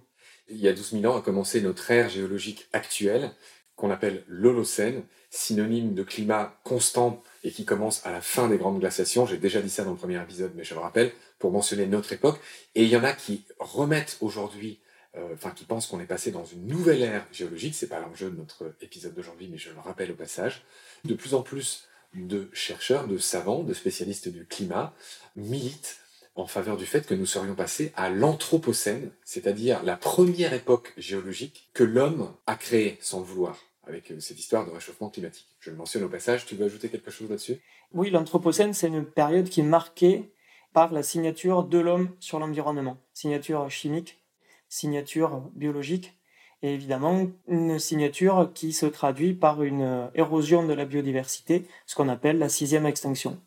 Il 0.48 0.58
y 0.58 0.68
a 0.68 0.72
12 0.72 1.00
000 1.00 1.12
ans 1.12 1.16
a 1.16 1.22
commencé 1.22 1.60
notre 1.60 1.90
ère 1.90 2.08
géologique 2.08 2.66
actuelle, 2.72 3.30
qu'on 3.76 3.90
appelle 3.90 4.24
l'Holocène, 4.26 5.04
synonyme 5.30 5.94
de 5.94 6.02
climat 6.02 6.60
constant 6.64 7.22
et 7.44 7.50
qui 7.52 7.64
commence 7.64 8.04
à 8.04 8.10
la 8.10 8.20
fin 8.20 8.48
des 8.48 8.58
grandes 8.58 8.80
glaciations. 8.80 9.26
J'ai 9.26 9.38
déjà 9.38 9.62
dit 9.62 9.70
ça 9.70 9.84
dans 9.84 9.92
le 9.92 9.96
premier 9.96 10.20
épisode, 10.20 10.52
mais 10.56 10.64
je 10.64 10.74
le 10.74 10.80
rappelle, 10.80 11.12
pour 11.38 11.52
mentionner 11.52 11.86
notre 11.86 12.12
époque. 12.12 12.40
Et 12.74 12.82
il 12.82 12.88
y 12.90 12.96
en 12.96 13.04
a 13.04 13.12
qui 13.12 13.44
remettent 13.58 14.18
aujourd'hui, 14.20 14.80
euh, 15.16 15.34
enfin 15.34 15.52
qui 15.52 15.64
pensent 15.64 15.86
qu'on 15.86 16.00
est 16.00 16.06
passé 16.06 16.32
dans 16.32 16.44
une 16.44 16.66
nouvelle 16.66 17.02
ère 17.02 17.26
géologique. 17.32 17.74
C'est 17.74 17.88
pas 17.88 18.00
l'enjeu 18.00 18.30
de 18.30 18.36
notre 18.36 18.74
épisode 18.82 19.14
d'aujourd'hui, 19.14 19.48
mais 19.50 19.58
je 19.58 19.70
le 19.70 19.78
rappelle 19.78 20.10
au 20.10 20.16
passage. 20.16 20.62
De 21.04 21.14
plus 21.14 21.34
en 21.34 21.42
plus 21.42 21.88
de 22.14 22.48
chercheurs, 22.52 23.06
de 23.06 23.18
savants, 23.18 23.62
de 23.62 23.74
spécialistes 23.74 24.28
du 24.28 24.46
climat 24.46 24.92
militent 25.36 26.00
en 26.34 26.46
faveur 26.46 26.76
du 26.76 26.86
fait 26.86 27.06
que 27.06 27.14
nous 27.14 27.26
serions 27.26 27.54
passés 27.54 27.92
à 27.96 28.08
l'Anthropocène, 28.10 29.10
c'est-à-dire 29.24 29.82
la 29.82 29.96
première 29.96 30.52
époque 30.52 30.92
géologique 30.96 31.68
que 31.74 31.84
l'homme 31.84 32.32
a 32.46 32.56
créée 32.56 32.98
sans 33.00 33.20
vouloir 33.20 33.58
avec 33.90 34.10
euh, 34.10 34.20
cette 34.20 34.38
histoire 34.38 34.64
de 34.66 34.70
réchauffement 34.70 35.10
climatique. 35.10 35.48
Je 35.58 35.70
le 35.70 35.76
mentionne 35.76 36.04
au 36.04 36.08
passage, 36.08 36.46
tu 36.46 36.54
veux 36.54 36.64
ajouter 36.64 36.88
quelque 36.88 37.10
chose 37.10 37.28
là-dessus? 37.28 37.60
Oui, 37.92 38.10
l'Anthropocène, 38.10 38.72
c'est 38.72 38.86
une 38.86 39.04
période 39.04 39.48
qui 39.48 39.60
est 39.60 39.64
marquée 39.64 40.32
par 40.72 40.92
la 40.92 41.02
signature 41.02 41.64
de 41.64 41.78
l'homme 41.78 42.10
sur 42.20 42.38
l'environnement. 42.38 42.98
Signature 43.12 43.68
chimique, 43.70 44.22
signature 44.68 45.50
biologique, 45.54 46.16
et 46.62 46.74
évidemment 46.74 47.28
une 47.48 47.78
signature 47.78 48.50
qui 48.54 48.72
se 48.72 48.86
traduit 48.86 49.32
par 49.32 49.62
une 49.62 49.82
euh, 49.82 50.06
érosion 50.14 50.66
de 50.66 50.72
la 50.72 50.84
biodiversité, 50.84 51.66
ce 51.86 51.94
qu'on 51.94 52.08
appelle 52.08 52.38
la 52.38 52.48
sixième 52.48 52.86
extinction. 52.86 53.38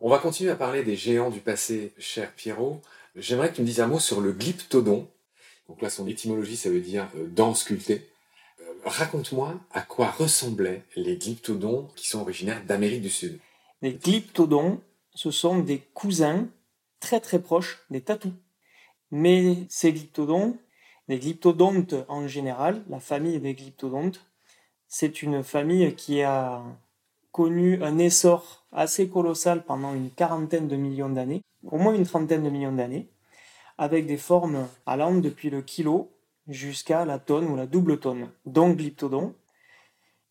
On 0.00 0.08
va 0.08 0.18
continuer 0.18 0.50
à 0.50 0.56
parler 0.56 0.82
des 0.82 0.96
géants 0.96 1.30
du 1.30 1.40
passé, 1.40 1.92
cher 1.98 2.32
Pierrot. 2.32 2.80
J'aimerais 3.16 3.50
que 3.50 3.56
tu 3.56 3.62
me 3.62 3.66
dises 3.66 3.80
un 3.80 3.86
mot 3.86 4.00
sur 4.00 4.20
le 4.20 4.32
glyptodon. 4.32 5.08
Donc 5.68 5.80
là, 5.80 5.88
son 5.88 6.06
étymologie, 6.06 6.56
ça 6.56 6.68
veut 6.68 6.80
dire 6.80 7.08
euh, 7.16 7.26
dent 7.26 7.54
sculptée 7.54 8.06
raconte-moi 8.84 9.58
à 9.72 9.82
quoi 9.82 10.10
ressemblaient 10.10 10.82
les 10.96 11.16
glyptodons 11.16 11.88
qui 11.96 12.08
sont 12.08 12.20
originaires 12.20 12.62
d'Amérique 12.64 13.02
du 13.02 13.10
Sud. 13.10 13.38
Les 13.82 13.94
glyptodons, 13.94 14.80
ce 15.14 15.30
sont 15.30 15.58
des 15.58 15.78
cousins 15.78 16.48
très 17.00 17.20
très 17.20 17.40
proches 17.40 17.84
des 17.90 18.00
tatous. 18.00 18.32
Mais 19.10 19.56
ces 19.68 19.92
glyptodons, 19.92 20.56
les 21.08 21.18
glyptodontes 21.18 21.94
en 22.08 22.26
général, 22.26 22.82
la 22.88 23.00
famille 23.00 23.38
des 23.40 23.54
glyptodontes, 23.54 24.24
c'est 24.88 25.22
une 25.22 25.42
famille 25.42 25.94
qui 25.94 26.22
a 26.22 26.62
connu 27.32 27.82
un 27.82 27.98
essor 27.98 28.64
assez 28.72 29.08
colossal 29.08 29.64
pendant 29.64 29.94
une 29.94 30.10
quarantaine 30.10 30.68
de 30.68 30.76
millions 30.76 31.10
d'années, 31.10 31.42
au 31.64 31.78
moins 31.78 31.94
une 31.94 32.06
trentaine 32.06 32.44
de 32.44 32.50
millions 32.50 32.72
d'années, 32.72 33.08
avec 33.76 34.06
des 34.06 34.16
formes 34.16 34.68
allant 34.86 35.14
depuis 35.14 35.50
le 35.50 35.62
kilo 35.62 36.10
jusqu'à 36.48 37.04
la 37.04 37.18
tonne 37.18 37.46
ou 37.46 37.56
la 37.56 37.66
double 37.66 37.98
tonne, 37.98 38.30
donc 38.46 38.76
glyptodon. 38.76 39.34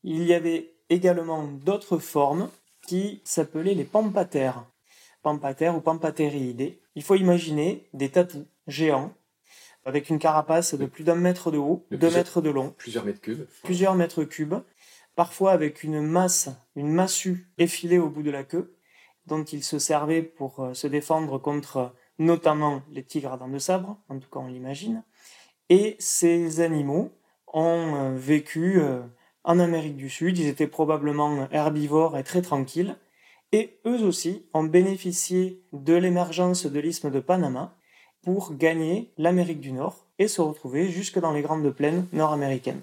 Il 0.03 0.23
y 0.23 0.33
avait 0.33 0.73
également 0.89 1.43
d'autres 1.43 1.97
formes 1.97 2.49
qui 2.87 3.21
s'appelaient 3.23 3.73
les 3.73 3.83
pampatères, 3.83 4.65
pampatères 5.21 5.75
ou 5.75 5.81
pampatériidés. 5.81 6.79
Il 6.95 7.03
faut 7.03 7.15
imaginer 7.15 7.87
des 7.93 8.09
tatous 8.09 8.45
géants 8.67 9.13
avec 9.85 10.09
une 10.09 10.19
carapace 10.19 10.75
de 10.75 10.85
plus 10.85 11.03
d'un 11.03 11.15
mètre 11.15 11.51
de 11.51 11.57
haut, 11.57 11.85
deux 11.91 12.09
mètres 12.09 12.41
de 12.41 12.49
long, 12.49 12.73
plusieurs 12.77 13.05
mètres 13.05 13.21
cubes, 13.21 13.45
plusieurs 13.63 13.95
mètres 13.95 14.23
cubes, 14.23 14.55
parfois 15.15 15.51
avec 15.51 15.83
une 15.83 16.01
masse, 16.01 16.49
une 16.75 16.91
massue 16.91 17.47
effilée 17.57 17.99
au 17.99 18.09
bout 18.09 18.23
de 18.23 18.31
la 18.31 18.43
queue, 18.43 18.75
dont 19.25 19.43
ils 19.43 19.63
se 19.63 19.79
servaient 19.79 20.21
pour 20.21 20.59
euh, 20.59 20.73
se 20.73 20.87
défendre 20.87 21.37
contre 21.37 21.93
notamment 22.19 22.81
les 22.91 23.03
tigres 23.03 23.33
à 23.33 23.37
dents 23.37 23.47
de 23.47 23.59
sabre, 23.59 23.97
en 24.09 24.19
tout 24.19 24.29
cas 24.29 24.39
on 24.39 24.47
l'imagine, 24.47 25.03
et 25.69 25.95
ces 25.99 26.61
animaux 26.61 27.11
ont 27.47 27.95
euh, 27.95 28.15
vécu 28.15 28.79
euh, 28.79 29.01
en 29.43 29.59
Amérique 29.59 29.97
du 29.97 30.09
Sud, 30.09 30.37
ils 30.37 30.47
étaient 30.47 30.67
probablement 30.67 31.47
herbivores 31.51 32.17
et 32.17 32.23
très 32.23 32.41
tranquilles, 32.41 32.95
et 33.51 33.79
eux 33.85 34.01
aussi 34.03 34.47
ont 34.53 34.63
bénéficié 34.63 35.63
de 35.73 35.93
l'émergence 35.93 36.65
de 36.65 36.79
l'isthme 36.79 37.11
de 37.11 37.19
Panama 37.19 37.77
pour 38.23 38.55
gagner 38.55 39.11
l'Amérique 39.17 39.59
du 39.59 39.71
Nord 39.71 40.05
et 40.19 40.27
se 40.27 40.41
retrouver 40.41 40.89
jusque 40.89 41.19
dans 41.19 41.31
les 41.31 41.41
grandes 41.41 41.69
plaines 41.71 42.07
nord-américaines. 42.13 42.81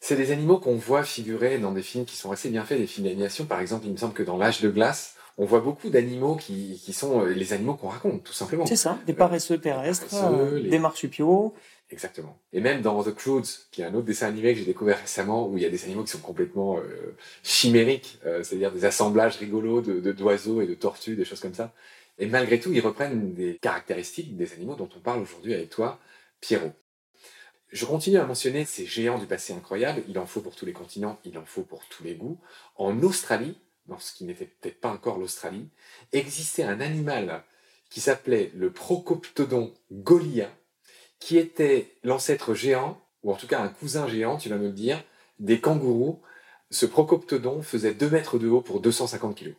C'est 0.00 0.16
des 0.16 0.30
animaux 0.30 0.58
qu'on 0.58 0.76
voit 0.76 1.02
figurer 1.02 1.58
dans 1.58 1.72
des 1.72 1.82
films 1.82 2.04
qui 2.04 2.16
sont 2.16 2.30
assez 2.30 2.48
bien 2.50 2.64
faits, 2.64 2.78
des 2.78 2.86
films 2.86 3.06
d'animation. 3.06 3.46
Par 3.46 3.60
exemple, 3.60 3.86
il 3.86 3.92
me 3.92 3.96
semble 3.96 4.14
que 4.14 4.22
dans 4.22 4.36
L'âge 4.36 4.60
de 4.60 4.68
glace, 4.68 5.16
on 5.38 5.44
voit 5.46 5.60
beaucoup 5.60 5.90
d'animaux 5.90 6.36
qui, 6.36 6.78
sont 6.92 7.22
euh, 7.22 7.32
les 7.32 7.52
animaux 7.52 7.74
qu'on 7.74 7.88
raconte, 7.88 8.22
tout 8.22 8.32
simplement. 8.32 8.66
C'est 8.66 8.76
ça, 8.76 8.98
des 9.06 9.12
paresseux 9.12 9.58
terrestres, 9.58 10.06
des 10.62 10.78
marsupiaux, 10.78 11.54
Exactement. 11.90 12.36
Et 12.52 12.60
même 12.60 12.82
dans 12.82 13.00
The 13.04 13.14
Croods, 13.14 13.68
qui 13.70 13.82
est 13.82 13.84
un 13.84 13.94
autre 13.94 14.06
dessin 14.06 14.26
animé 14.26 14.54
que 14.54 14.58
j'ai 14.58 14.64
découvert 14.64 14.98
récemment, 14.98 15.48
où 15.48 15.56
il 15.56 15.62
y 15.62 15.66
a 15.66 15.70
des 15.70 15.84
animaux 15.84 16.02
qui 16.02 16.10
sont 16.10 16.18
complètement 16.18 16.78
euh, 16.78 17.14
chimériques, 17.44 18.18
euh, 18.26 18.42
c'est-à-dire 18.42 18.72
des 18.72 18.84
assemblages 18.84 19.36
rigolos 19.36 19.82
de 19.82 20.12
d'oiseaux 20.12 20.60
et 20.60 20.66
de 20.66 20.74
tortues, 20.74 21.14
des 21.14 21.24
choses 21.24 21.38
comme 21.38 21.54
ça. 21.54 21.72
Et 22.18 22.26
malgré 22.26 22.60
tout, 22.60 22.72
ils 22.72 22.80
reprennent 22.80 23.34
des 23.34 23.58
caractéristiques 23.58 24.36
des 24.36 24.52
animaux 24.54 24.74
dont 24.74 24.88
on 24.96 25.00
parle 25.00 25.20
aujourd'hui 25.20 25.54
avec 25.54 25.70
toi, 25.70 25.98
Pierrot. 26.40 26.72
Je 27.70 27.84
continue 27.84 28.18
à 28.18 28.24
mentionner 28.24 28.64
ces 28.64 28.86
géants 28.86 29.18
du 29.18 29.26
passé 29.26 29.52
incroyable. 29.52 30.02
Il 30.08 30.18
en 30.18 30.26
faut 30.26 30.40
pour 30.40 30.54
tous 30.54 30.66
les 30.66 30.72
continents, 30.72 31.18
il 31.24 31.36
en 31.36 31.44
faut 31.44 31.62
pour 31.62 31.84
tous 31.88 32.04
les 32.04 32.14
goûts. 32.14 32.38
En 32.76 33.02
Australie, 33.02 33.58
dans 33.86 33.98
ce 33.98 34.12
qui 34.12 34.24
n'était 34.24 34.46
peut-être 34.46 34.80
pas 34.80 34.90
encore 34.90 35.18
l'Australie, 35.18 35.68
existait 36.12 36.62
un 36.62 36.80
animal 36.80 37.44
qui 37.90 38.00
s'appelait 38.00 38.50
le 38.54 38.72
Procoptodon 38.72 39.74
golia, 39.92 40.50
qui 41.18 41.38
était 41.38 41.96
l'ancêtre 42.02 42.54
géant, 42.54 43.00
ou 43.22 43.32
en 43.32 43.36
tout 43.36 43.46
cas 43.46 43.60
un 43.60 43.68
cousin 43.68 44.08
géant, 44.08 44.38
tu 44.38 44.48
vas 44.48 44.56
me 44.56 44.68
le 44.68 44.72
dire, 44.72 45.02
des 45.38 45.60
kangourous. 45.60 46.20
Ce 46.70 46.86
Procoptodon 46.86 47.62
faisait 47.62 47.94
2 47.94 48.10
mètres 48.10 48.38
de 48.38 48.48
haut 48.48 48.60
pour 48.60 48.80
250 48.80 49.36
kg. 49.36 49.54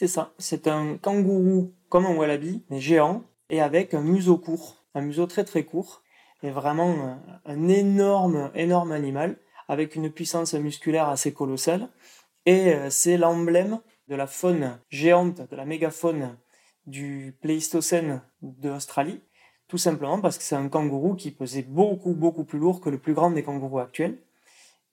C'est 0.00 0.06
ça, 0.06 0.32
c'est 0.38 0.68
un 0.68 0.96
kangourou 0.96 1.74
comme 1.88 2.06
un 2.06 2.14
wallaby, 2.14 2.62
mais 2.70 2.78
géant, 2.78 3.24
et 3.50 3.60
avec 3.60 3.94
un 3.94 4.00
museau 4.00 4.38
court, 4.38 4.84
un 4.94 5.00
museau 5.00 5.26
très 5.26 5.42
très 5.42 5.64
court, 5.64 6.04
et 6.44 6.52
vraiment 6.52 7.18
un 7.44 7.68
énorme, 7.68 8.52
énorme 8.54 8.92
animal, 8.92 9.40
avec 9.66 9.96
une 9.96 10.08
puissance 10.08 10.54
musculaire 10.54 11.08
assez 11.08 11.32
colossale, 11.32 11.88
et 12.46 12.74
euh, 12.74 12.90
c'est 12.90 13.16
l'emblème 13.16 13.80
de 14.06 14.14
la 14.14 14.28
faune 14.28 14.78
géante, 14.88 15.40
de 15.50 15.56
la 15.56 15.64
mégafaune 15.64 16.38
du 16.86 17.36
Pléistocène 17.40 18.22
d'Australie, 18.40 19.20
tout 19.66 19.78
simplement 19.78 20.20
parce 20.20 20.38
que 20.38 20.44
c'est 20.44 20.54
un 20.54 20.68
kangourou 20.68 21.16
qui 21.16 21.32
pesait 21.32 21.62
beaucoup, 21.62 22.14
beaucoup 22.14 22.44
plus 22.44 22.60
lourd 22.60 22.80
que 22.80 22.88
le 22.88 22.98
plus 22.98 23.14
grand 23.14 23.32
des 23.32 23.42
kangourous 23.42 23.80
actuels. 23.80 24.16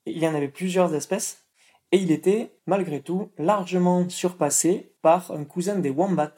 Il 0.08 0.18
y 0.18 0.28
en 0.28 0.34
avait 0.34 0.48
plusieurs 0.48 0.96
espèces, 0.96 1.45
et 1.96 1.98
il 1.98 2.12
était, 2.12 2.52
malgré 2.66 3.00
tout, 3.00 3.32
largement 3.38 4.10
surpassé 4.10 4.92
par 5.02 5.32
un 5.32 5.46
cousin 5.46 5.80
des 5.80 5.92
wombats, 5.92 6.36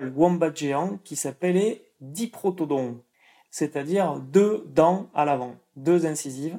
le 0.00 0.10
wombat 0.10 0.52
géant 0.52 0.98
qui 1.04 1.14
s'appelait 1.14 1.92
Diprotodon, 2.00 3.00
c'est-à-dire 3.48 4.16
deux 4.18 4.64
dents 4.66 5.08
à 5.14 5.24
l'avant, 5.24 5.54
deux 5.76 6.06
incisives, 6.06 6.58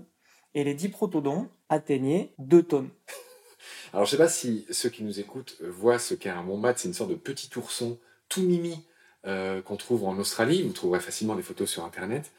et 0.55 0.63
les 0.63 0.75
diprotodons 0.75 1.49
atteignaient 1.67 2.31
deux 2.37 2.63
tonnes. 2.63 2.89
Alors 3.93 4.05
je 4.05 4.11
ne 4.13 4.17
sais 4.17 4.23
pas 4.23 4.29
si 4.29 4.65
ceux 4.71 4.87
qui 4.87 5.03
nous 5.03 5.19
écoutent 5.19 5.57
voient 5.61 5.99
ce 5.99 6.13
qu'est 6.13 6.29
un 6.29 6.45
wombat, 6.45 6.73
c'est 6.77 6.87
une 6.87 6.93
sorte 6.93 7.09
de 7.09 7.15
petit 7.15 7.49
ourson 7.57 7.99
tout 8.29 8.43
mimi 8.43 8.81
euh, 9.25 9.61
qu'on 9.61 9.75
trouve 9.75 10.05
en 10.05 10.17
Australie, 10.19 10.63
vous 10.63 10.71
trouverez 10.71 11.01
facilement 11.01 11.35
des 11.35 11.43
photos 11.43 11.69
sur 11.69 11.83
internet. 11.83 12.31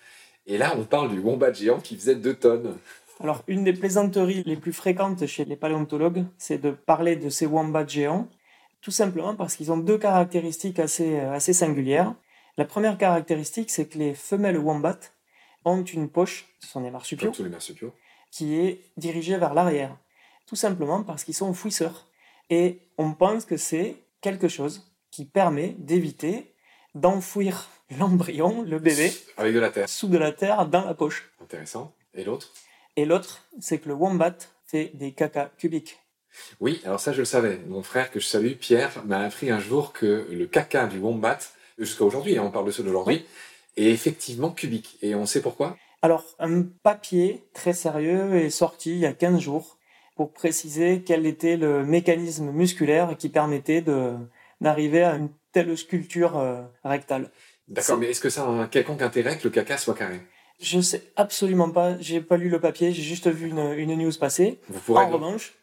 Et 0.47 0.57
là 0.57 0.75
on 0.79 0.85
parle 0.85 1.11
du 1.11 1.19
wombat 1.19 1.53
géant 1.53 1.81
qui 1.81 1.97
faisait 1.97 2.15
deux 2.15 2.35
tonnes. 2.35 2.79
Alors 3.21 3.43
une 3.49 3.65
des 3.65 3.73
plaisanteries 3.73 4.43
les 4.45 4.57
plus 4.57 4.73
fréquentes 4.73 5.27
chez 5.27 5.45
les 5.45 5.57
paléontologues, 5.57 6.25
c'est 6.39 6.59
de 6.59 6.71
parler 6.71 7.17
de 7.17 7.29
ces 7.29 7.47
wombats 7.47 7.87
géants, 7.87 8.29
tout 8.81 8.91
simplement 8.91 9.35
parce 9.35 9.57
qu'ils 9.57 9.73
ont 9.73 9.79
deux 9.79 9.99
caractéristiques 9.99 10.79
assez, 10.79 11.19
euh, 11.19 11.33
assez 11.33 11.53
singulières. 11.53 12.15
La 12.57 12.65
première 12.65 12.97
caractéristique, 12.99 13.71
c'est 13.71 13.87
que 13.87 13.99
les 13.99 14.15
femelles 14.15 14.59
wombats 14.59 14.99
ont 15.65 15.83
une 15.83 16.09
poche, 16.09 16.47
ce 16.61 16.69
sont 16.69 16.81
des 16.81 16.91
marsupiaux, 16.91 17.31
tous 17.31 17.43
les 17.43 17.49
marsupiaux, 17.49 17.93
qui 18.31 18.57
est 18.57 18.81
dirigée 18.97 19.37
vers 19.37 19.55
l'arrière 19.55 19.97
tout 20.49 20.57
simplement 20.57 21.05
parce 21.05 21.25
qu'ils 21.25 21.35
sont 21.35 21.53
fouisseurs. 21.53 22.07
Et 22.51 22.81
on 22.97 23.13
pense 23.13 23.45
que 23.45 23.57
c'est 23.57 23.97
quelque 24.21 24.49
chose 24.49 24.91
qui 25.11 25.27
permet 25.27 25.77
d'éviter 25.79 26.55
d'enfouir 26.95 27.69
l'embryon, 27.99 28.63
le 28.63 28.79
bébé, 28.79 29.13
avec 29.37 29.55
de 29.55 29.59
la 29.61 29.71
terre, 29.71 29.89
sous 29.89 30.09
de 30.09 30.19
la 30.19 30.33
terre 30.33 30.67
dans 30.67 30.85
la 30.85 30.95
poche. 30.95 31.31
Intéressant. 31.43 31.95
Et 32.15 32.25
l'autre? 32.25 32.53
Et 32.99 33.05
l'autre, 33.05 33.45
c'est 33.61 33.79
que 33.79 33.89
le 33.89 33.95
wombat 33.95 34.35
fait 34.67 34.91
des 34.95 35.13
caca 35.13 35.53
cubiques. 35.57 36.01
Oui, 36.59 36.81
alors 36.85 36.99
ça 36.99 37.13
je 37.13 37.21
le 37.21 37.27
savais. 37.27 37.61
Mon 37.69 37.85
frère 37.85 38.11
que 38.11 38.19
je 38.19 38.27
salue, 38.27 38.55
Pierre, 38.55 39.05
m'a 39.07 39.21
appris 39.21 39.53
un 39.53 39.61
jour 39.61 39.93
que 39.93 40.27
le 40.29 40.47
caca 40.49 40.89
du 40.89 40.99
wombat, 40.99 41.39
jusqu'à 41.79 42.05
aujourd'hui, 42.05 42.37
hein, 42.37 42.43
on 42.45 42.51
parle 42.51 42.67
de 42.67 42.73
ça 42.73 42.83
d'aujourd'hui, 42.83 43.25
est 43.77 43.85
effectivement 43.85 44.51
cubique. 44.51 44.99
Et 45.01 45.15
on 45.15 45.27
sait 45.27 45.41
pourquoi? 45.41 45.77
Alors, 46.03 46.25
un 46.41 46.65
papier 46.83 47.45
très 47.55 47.73
sérieux 47.73 48.35
est 48.35 48.51
sorti 48.51 48.91
il 48.91 48.99
y 48.99 49.07
a 49.07 49.13
15 49.13 49.39
jours 49.39 49.79
pour 50.17 50.33
préciser 50.33 51.05
quel 51.07 51.25
était 51.25 51.57
le 51.57 51.85
mécanisme 51.85 52.51
musculaire 52.51 53.17
qui 53.17 53.29
permettait 53.29 53.81
d'arriver 54.61 55.05
à 55.05 55.15
une 55.15 55.29
telle 55.53 55.79
sculpture 55.79 56.37
euh, 56.37 56.63
rectale. 56.83 57.31
D'accord, 57.69 57.99
mais 57.99 58.11
est-ce 58.11 58.21
que 58.21 58.31
ça 58.31 58.43
a 58.43 58.49
un 58.49 58.67
quelconque 58.67 59.03
intérêt 59.03 59.39
que 59.39 59.45
le 59.45 59.51
caca 59.51 59.79
soit 59.79 59.95
carré? 59.95 60.21
Je 60.61 60.81
sais 60.81 61.03
absolument 61.17 61.71
pas, 61.71 61.99
j'ai 62.01 62.21
pas 62.21 62.37
lu 62.37 62.49
le 62.49 62.61
papier, 62.61 62.93
j'ai 62.93 63.03
juste 63.03 63.29
vu 63.29 63.49
une, 63.49 63.73
une 63.77 63.95
news 63.95 64.13
passer. 64.19 64.59
Vous 64.69 64.95
en 64.95 65.09
revanche, 65.09 65.55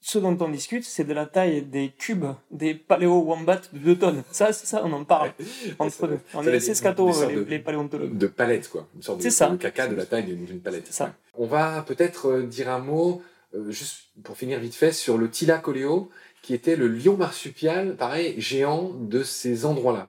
ce 0.00 0.18
dont 0.18 0.36
on 0.40 0.48
discute, 0.48 0.84
c'est 0.84 1.04
de 1.04 1.12
la 1.12 1.26
taille 1.26 1.62
des 1.62 1.90
cubes 1.90 2.26
des 2.50 2.74
paléo-wombats 2.74 3.62
de 3.72 3.78
2 3.78 3.98
tonnes. 3.98 4.22
Ça, 4.30 4.52
c'est 4.52 4.66
ça, 4.66 4.82
on 4.84 4.92
en 4.92 5.04
parle 5.04 5.32
entre 5.78 6.06
nous. 6.06 6.20
On 6.34 6.46
est 6.46 6.54
assez 6.54 6.74
scato, 6.74 7.10
les, 7.48 7.58
paléontologues. 7.58 8.16
De 8.16 8.26
palettes, 8.26 8.68
quoi. 8.68 8.86
Une 8.94 9.02
sorte 9.02 9.22
de, 9.22 9.56
caca 9.56 9.88
de 9.88 9.96
la 9.96 10.06
taille 10.06 10.24
d'une 10.24 10.60
palette. 10.60 10.92
Ça. 10.92 11.14
On 11.34 11.46
va 11.46 11.82
peut-être 11.82 12.28
euh, 12.28 12.42
dire 12.42 12.70
un 12.70 12.78
mot 12.78 13.22
euh, 13.54 13.70
juste 13.70 14.08
pour 14.22 14.36
finir 14.36 14.58
vite 14.58 14.74
fait, 14.74 14.92
sur 14.92 15.16
le 15.18 15.30
Tilacoleo, 15.30 16.10
qui 16.42 16.54
était 16.54 16.76
le 16.76 16.88
lion 16.88 17.16
marsupial, 17.16 17.96
pareil, 17.96 18.34
géant 18.38 18.90
de 18.90 19.22
ces 19.22 19.64
endroits-là. 19.64 20.08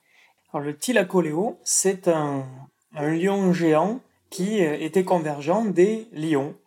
Alors 0.53 0.65
le 0.65 0.75
Tilacoleo, 0.75 1.59
c'est 1.63 2.07
un, 2.07 2.45
lion 2.93 3.53
géant 3.53 4.01
qui 4.35 4.65
euh, 4.65 4.77
était 4.79 5.05
convergent 5.05 5.65
des 5.71 6.09
lions. 6.11 6.57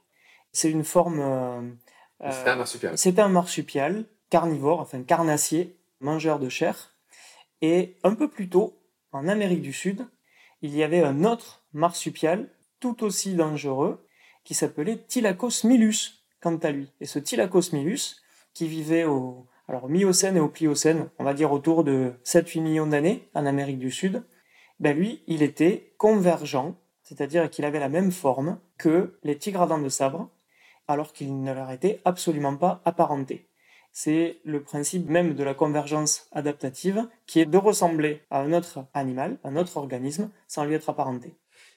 C'est 0.52 0.70
une 0.70 0.84
forme... 0.84 1.20
Euh, 1.20 2.30
c'est 2.30 2.48
un 2.48 2.56
marsupial. 2.56 2.98
C'est 2.98 3.18
un 3.18 3.28
marsupial 3.28 4.04
carnivore, 4.30 4.80
enfin 4.80 5.02
carnassier, 5.02 5.76
mangeur 6.00 6.38
de 6.38 6.48
chair. 6.48 6.94
Et 7.60 7.96
un 8.04 8.14
peu 8.14 8.28
plus 8.28 8.48
tôt, 8.48 8.80
en 9.12 9.28
Amérique 9.28 9.60
du 9.60 9.75
Sud, 9.75 10.06
il 10.62 10.75
y 10.75 10.82
avait 10.82 11.02
un 11.02 11.25
autre 11.25 11.62
marsupial 11.75 12.48
tout 12.80 13.04
aussi 13.04 13.34
dangereux 13.34 14.02
qui 14.44 14.54
s'appelait 14.54 14.96
Thylacos 14.96 15.64
milus 15.64 16.25
quant 16.40 16.56
à 16.56 16.70
lui. 16.70 16.90
Et 17.00 17.06
ce 17.06 17.18
Thylacosmilus, 17.18 18.22
qui 18.54 18.66
vivait 18.66 19.04
au 19.04 19.46
alors, 19.68 19.90
Miocène 19.90 20.38
et 20.38 20.40
au 20.40 20.48
Pliocène, 20.48 21.10
on 21.18 21.25
va 21.25 21.34
dire 21.34 21.52
autour 21.52 21.84
de 21.84 22.14
7-8 22.25 22.62
millions 22.62 22.87
d'années 22.87 23.28
en 23.34 23.44
Amérique 23.44 23.78
du 23.78 23.90
Sud, 23.90 24.22
ben 24.80 24.96
lui, 24.96 25.22
il 25.26 25.42
était 25.42 25.92
convergent, 25.98 26.75
c'est-à-dire 27.08 27.48
qu'il 27.48 27.64
avait 27.64 27.78
la 27.78 27.88
même 27.88 28.12
forme 28.12 28.58
que 28.76 29.18
les 29.22 29.38
tigres 29.38 29.62
à 29.62 29.66
dents 29.66 29.80
de 29.80 29.88
sabre, 29.88 30.28
alors 30.86 31.14
qu'il 31.14 31.42
ne 31.42 31.52
leur 31.54 31.70
était 31.70 32.02
absolument 32.04 32.54
pas 32.54 32.82
apparenté. 32.84 33.48
C'est 33.92 34.40
le 34.44 34.62
principe 34.62 35.08
même 35.08 35.34
de 35.34 35.42
la 35.42 35.54
convergence 35.54 36.28
adaptative, 36.32 37.08
qui 37.26 37.40
est 37.40 37.46
de 37.46 37.56
ressembler 37.56 38.20
à 38.30 38.42
un 38.42 38.52
autre 38.52 38.84
animal, 38.92 39.38
un 39.42 39.56
autre 39.56 39.78
organisme, 39.78 40.30
sans 40.48 40.66
lui 40.66 40.74
être 40.74 40.90
apparenté. 40.90 41.34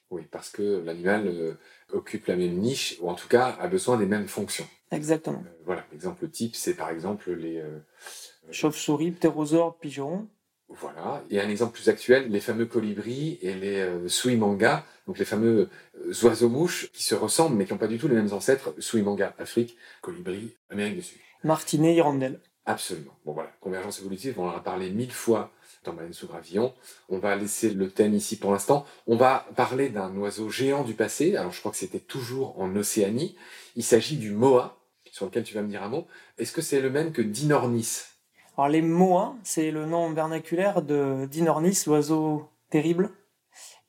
Oui, 0.10 0.24
parce 0.30 0.50
que 0.50 0.84
l'animal 0.86 1.28
euh, 1.28 1.54
occupe 1.94 2.26
la 2.28 2.36
même 2.36 2.58
niche, 2.58 2.98
ou 3.00 3.10
en 3.10 3.16
tout 3.16 3.30
cas 3.30 3.56
a 3.58 3.70
besoin 3.70 3.98
des 3.98 4.06
mêmes 4.06 4.28
fonctions. 4.28 4.68
Exactement. 4.92 5.44
Euh, 5.48 5.62
voilà, 5.64 5.86
l'exemple 5.94 6.28
type, 6.28 6.58
c'est 6.58 6.76
par 6.76 6.90
exemple 6.90 7.32
les... 7.32 7.58
Euh, 7.58 7.80
Chauves-souris, 8.52 9.12
ptérosaures, 9.12 9.78
pigeons. 9.78 10.28
Voilà, 10.80 11.24
et 11.30 11.40
un 11.40 11.50
exemple 11.50 11.74
plus 11.74 11.90
actuel, 11.90 12.32
les 12.32 12.40
fameux 12.40 12.66
colibris 12.66 13.38
et 13.42 13.54
les 13.54 13.88
suimanga, 14.08 14.86
donc 15.06 15.20
les 15.20 15.26
fameux 15.26 15.70
oiseaux-mouches 16.24 16.90
qui 16.92 17.04
se 17.04 17.14
ressemblent 17.14 17.56
mais 17.56 17.66
qui 17.66 17.74
n'ont 17.74 17.78
pas 17.78 17.88
du 17.88 17.98
tout 17.98 18.08
les 18.08 18.16
mêmes 18.16 18.34
ancêtres, 18.34 18.74
suimanga, 18.80 19.36
Afrique, 19.38 19.76
colibri, 20.02 20.56
Amérique 20.70 20.96
du 20.96 21.02
Sud. 21.02 21.18
Martinet, 21.44 21.96
hirondelle. 21.96 22.40
Absolument. 22.66 23.18
Bon 23.26 23.34
voilà, 23.34 23.52
convergence 23.60 24.00
évolutive, 24.00 24.40
on 24.40 24.48
en 24.48 24.56
a 24.56 24.60
parlé 24.60 24.90
mille 24.90 25.12
fois 25.12 25.52
dans 25.84 25.94
Baleine 25.94 26.14
sous 26.14 26.28
gravillon. 26.28 26.74
On 27.10 27.18
va 27.18 27.36
laisser 27.36 27.72
le 27.72 27.90
thème 27.90 28.14
ici 28.14 28.38
pour 28.38 28.52
l'instant. 28.52 28.86
On 29.08 29.16
va 29.16 29.48
parler 29.56 29.90
d'un 29.90 30.16
oiseau 30.18 30.50
géant 30.50 30.84
du 30.84 30.94
passé. 30.94 31.36
Alors 31.36 31.52
je 31.52 31.60
crois 31.60 31.72
que 31.72 31.78
c'était 31.78 32.00
toujours 32.00 32.60
en 32.60 32.76
Océanie. 32.76 33.36
Il 33.76 33.84
s'agit 33.84 34.18
du 34.18 34.32
moa, 34.32 34.78
sur 35.12 35.26
lequel 35.26 35.44
tu 35.44 35.56
vas 35.56 35.64
me 35.64 35.70
dire 35.70 35.84
un 35.84 35.90
mot. 35.90 36.08
Est-ce 36.38 36.54
que 36.54 36.62
c'est 36.62 36.82
le 36.82 36.92
même 36.92 37.12
que 37.12 37.22
Dinornis? 37.22 38.04
Alors 38.58 38.70
les 38.70 38.82
moas, 38.82 39.36
c'est 39.44 39.72
le 39.72 39.86
nom 39.86 40.12
vernaculaire 40.12 40.82
de 40.82 41.28
Dinornis, 41.30 41.84
l'oiseau 41.88 42.48
terrible. 42.70 43.10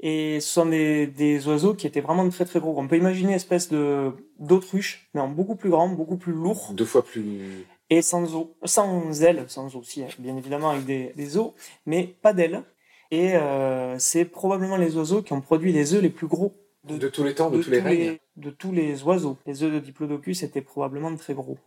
Et 0.01 0.41
ce 0.41 0.49
sont 0.49 0.67
des, 0.67 1.47
oiseaux 1.47 1.75
qui 1.75 1.87
étaient 1.87 2.01
vraiment 2.01 2.29
très 2.29 2.45
très 2.45 2.59
gros. 2.59 2.75
On 2.77 2.89
peut 2.89 2.97
imaginer 2.97 3.31
une 3.31 3.37
espèce 3.37 3.69
de 3.69 4.13
d'autruche, 4.41 5.09
mais 5.15 5.21
en 5.21 5.29
beaucoup 5.29 5.55
plus 5.55 5.71
grand, 5.71 5.89
beaucoup 5.89 6.17
plus 6.17 6.33
lourd. 6.33 6.73
Deux 6.73 6.85
fois 6.85 7.05
plus 7.05 7.67
et 7.93 8.01
sans, 8.01 8.49
sans 8.65 9.23
ailes, 9.23 9.45
sans 9.49 9.77
aussi, 9.77 10.03
hein, 10.03 10.09
bien 10.19 10.35
évidemment 10.37 10.71
avec 10.71 10.87
des, 10.87 11.37
os, 11.37 11.53
mais 11.85 12.17
pas 12.23 12.33
d'ailes. 12.33 12.63
Et 13.11 13.35
euh, 13.35 13.99
c'est 13.99 14.25
probablement 14.25 14.79
les 14.79 14.97
oiseaux 14.97 15.21
qui 15.21 15.35
ont 15.35 15.43
produit 15.43 15.73
les 15.73 15.93
œufs 15.93 16.01
les 16.01 16.09
plus 16.09 16.27
gros. 16.27 16.55
De, 16.85 17.09
tous 17.09 17.23
les 17.23 17.35
temps, 17.35 17.51
de, 17.51 17.63
tous 17.63 17.71
les 17.71 17.81
règnes 17.81 18.17
De 18.37 18.51
tous 18.51 18.73
les 18.73 19.03
oiseaux. 19.03 19.37
Les 19.47 19.63
œufs 19.63 19.73
de 19.73 19.79
Diplodocus 19.79 20.43
étaient 20.43 20.63
probablement 20.63 21.15
très 21.17 21.35
gros. 21.35 21.59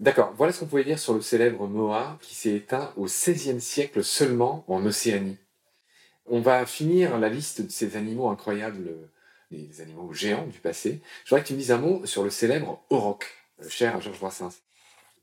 D'accord, 0.00 0.32
voilà 0.36 0.52
ce 0.52 0.60
qu'on 0.60 0.66
pouvait 0.66 0.84
dire 0.84 0.98
sur 0.98 1.14
le 1.14 1.20
célèbre 1.20 1.66
Moa 1.66 2.18
qui 2.20 2.36
s'est 2.36 2.54
éteint 2.54 2.92
au 2.96 3.06
XVIe 3.06 3.60
siècle 3.60 4.04
seulement 4.04 4.64
en 4.68 4.86
Océanie. 4.86 5.38
On 6.26 6.40
va 6.40 6.66
finir 6.66 7.18
la 7.18 7.28
liste 7.28 7.62
de 7.62 7.70
ces 7.70 7.96
animaux 7.96 8.28
incroyables, 8.28 9.10
des 9.50 9.80
animaux 9.80 10.12
géants 10.12 10.46
du 10.46 10.60
passé. 10.60 11.00
Je 11.24 11.30
voudrais 11.30 11.42
que 11.42 11.48
tu 11.48 11.54
me 11.54 11.58
dises 11.58 11.72
un 11.72 11.78
mot 11.78 12.06
sur 12.06 12.22
le 12.22 12.30
célèbre 12.30 12.80
auroch, 12.90 13.24
euh, 13.60 13.68
cher 13.68 14.00
Georges 14.00 14.20
Brassens. 14.20 14.60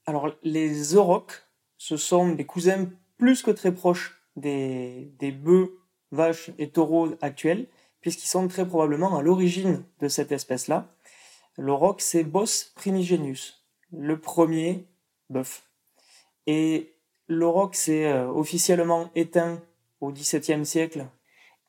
Alors, 0.07 0.35
les 0.43 0.95
aurochs, 0.97 1.43
ce 1.77 1.95
sont 1.95 2.29
des 2.33 2.45
cousins 2.45 2.89
plus 3.17 3.43
que 3.43 3.51
très 3.51 3.73
proches 3.73 4.19
des, 4.35 5.09
des 5.19 5.31
bœufs, 5.31 5.79
vaches 6.11 6.51
et 6.57 6.69
taureaux 6.69 7.15
actuels, 7.21 7.67
puisqu'ils 8.01 8.27
sont 8.27 8.47
très 8.49 8.67
probablement 8.67 9.17
à 9.17 9.21
l'origine 9.21 9.83
de 10.01 10.09
cette 10.09 10.33
espèce-là. 10.33 10.93
L'auroch, 11.57 11.97
c'est 11.99 12.23
Bos 12.23 12.71
primigenius, 12.75 13.64
le 13.97 14.19
premier 14.19 14.85
bœuf. 15.29 15.63
Et 16.47 16.93
l'auroch 17.27 17.75
s'est 17.75 18.05
euh, 18.05 18.27
officiellement 18.27 19.09
éteint 19.15 19.61
au 20.01 20.11
XVIIe 20.11 20.65
siècle 20.65 21.05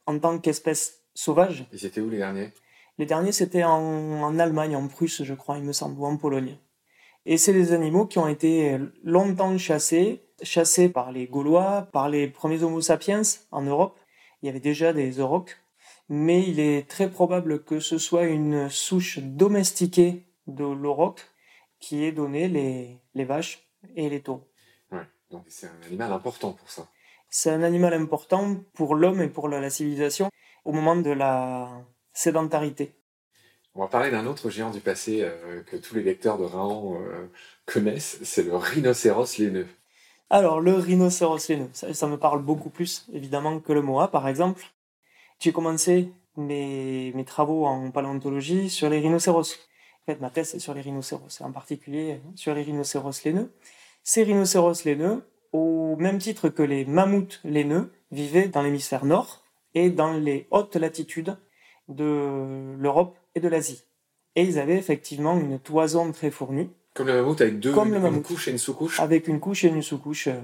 en 0.07 0.19
tant 0.19 0.39
qu'espèce 0.39 1.03
sauvage. 1.15 1.67
Et 1.73 1.79
c'était 1.79 2.01
où 2.01 2.11
les 2.11 2.19
derniers? 2.19 2.53
Les 2.99 3.07
derniers, 3.07 3.33
c'était 3.33 3.65
en, 3.65 4.23
en 4.23 4.39
Allemagne, 4.39 4.77
en 4.77 4.89
Prusse, 4.89 5.23
je 5.23 5.35
crois, 5.35 5.59
il 5.59 5.65
me 5.65 5.73
semble, 5.73 5.99
ou 6.01 6.07
en 6.07 6.17
Pologne. 6.17 6.57
Et 7.27 7.37
c'est 7.39 7.53
des 7.53 7.73
animaux 7.73 8.07
qui 8.07 8.19
ont 8.19 8.29
été 8.29 8.79
longtemps 9.03 9.59
chassés, 9.59 10.23
chassés 10.43 10.89
par 10.89 11.13
les 11.13 11.27
Gaulois, 11.27 11.89
par 11.93 12.09
les 12.09 12.29
premiers 12.29 12.63
Homo 12.63 12.81
sapiens 12.81 13.23
en 13.51 13.63
Europe. 13.63 13.99
Il 14.41 14.47
y 14.47 14.49
avait 14.49 14.61
déjà 14.61 14.93
des 14.93 15.19
aurochs, 15.21 15.57
mais 16.09 16.49
il 16.49 16.61
est 16.61 16.89
très 16.89 17.11
probable 17.11 17.65
que 17.65 17.81
ce 17.81 17.99
soit 17.99 18.25
une 18.25 18.71
souche 18.71 19.19
domestiquée 19.19 20.23
de 20.47 20.65
l'auroch 20.65 21.19
qui 21.87 22.03
ait 22.03 22.11
donné 22.11 22.49
les, 22.49 22.99
les 23.15 23.25
vaches 23.25 23.55
et 23.95 24.09
les 24.09 24.21
taureaux. 24.21 24.49
Ouais, 24.91 25.07
donc 25.31 25.45
c'est 25.47 25.69
un 25.69 25.87
animal 25.87 26.13
important 26.13 26.53
pour 26.53 26.69
ça. 26.69 26.89
C'est 27.31 27.51
un 27.51 27.63
animal 27.63 27.95
important 27.95 28.57
pour 28.75 28.97
l'homme 28.97 29.23
et 29.23 29.29
pour 29.29 29.49
la, 29.49 29.61
la 29.61 29.71
civilisation 29.71 30.29
au 30.65 30.73
moment 30.73 30.97
de 30.97 31.11
la 31.11 31.71
sédentarité. 32.13 32.85
On 33.77 33.83
va 33.83 33.87
parler 33.87 34.11
d'un 34.11 34.27
autre 34.27 34.51
géant 34.51 34.71
du 34.71 34.81
passé 34.81 35.21
euh, 35.23 35.63
que 35.63 35.77
tous 35.77 35.95
les 35.95 36.03
lecteurs 36.03 36.39
de 36.39 36.45
Raon 36.45 37.01
euh, 37.01 37.31
connaissent, 37.67 38.19
c'est 38.25 38.43
le 38.43 38.57
rhinocéros 38.57 39.39
laineux. 39.39 39.69
Alors, 40.29 40.61
le 40.61 40.75
rhinocéros 40.75 41.49
laineux, 41.49 41.71
ça, 41.73 41.95
ça 41.95 42.07
me 42.09 42.19
parle 42.19 42.43
beaucoup 42.43 42.71
plus, 42.71 43.07
évidemment, 43.13 43.61
que 43.61 43.73
le 43.73 43.83
Moa, 43.83 44.09
par 44.09 44.27
exemple. 44.27 44.65
J'ai 45.39 45.53
commencé 45.53 46.11
mes, 46.37 47.13
mes 47.15 47.25
travaux 47.25 47.65
en 47.65 47.93
paléontologie 47.93 48.71
sur 48.71 48.89
les 48.91 48.99
rhinocéros. 48.99 49.55
En 50.09 50.13
fait, 50.13 50.21
ma 50.21 50.31
thèse, 50.31 50.51
c'est 50.51 50.59
sur 50.61 50.73
les 50.73 50.83
rhinocéros, 50.83 51.41
et 51.41 51.45
en 51.45 51.51
particulier 51.51 52.21
sur 52.37 52.55
les 52.55 52.63
rhinocéros 52.63 53.25
laineux. 53.25 53.51
Ces 54.05 54.23
rhinocéros 54.23 54.85
laineux, 54.85 55.25
au 55.53 55.97
même 55.97 56.19
titre 56.19 56.49
que 56.49 56.63
les 56.63 56.85
mammouths 56.85 57.41
laineux, 57.43 57.91
vivaient 58.13 58.47
dans 58.47 58.63
l'hémisphère 58.63 59.05
nord 59.05 59.43
et 59.75 59.91
dans 59.91 60.13
les 60.13 60.47
hautes 60.53 60.77
latitudes 60.77 61.37
de 61.89 62.77
l'Europe 62.79 63.17
et 63.35 63.41
de 63.41 63.49
l'Asie. 63.49 63.83
Et 64.37 64.45
ils 64.45 64.61
avaient 64.61 64.77
effectivement 64.79 65.37
une 65.41 65.59
toison 65.59 66.13
très 66.13 66.31
fournie. 66.31 66.71
Comme 66.95 67.09
le 67.09 67.15
mammouth 67.15 67.41
avec 67.41 67.59
deux 67.59 67.73
Comme 67.73 67.91
le 67.91 67.97
une 67.97 68.03
mammouth. 68.03 68.23
couche 68.23 68.47
et 68.47 68.53
une 68.53 68.59
sous-couche. 68.59 69.01
Avec 69.01 69.27
une 69.27 69.41
couche 69.41 69.65
et 69.65 69.69
une 69.69 69.83
sous-couche, 69.83 70.29
euh, 70.29 70.41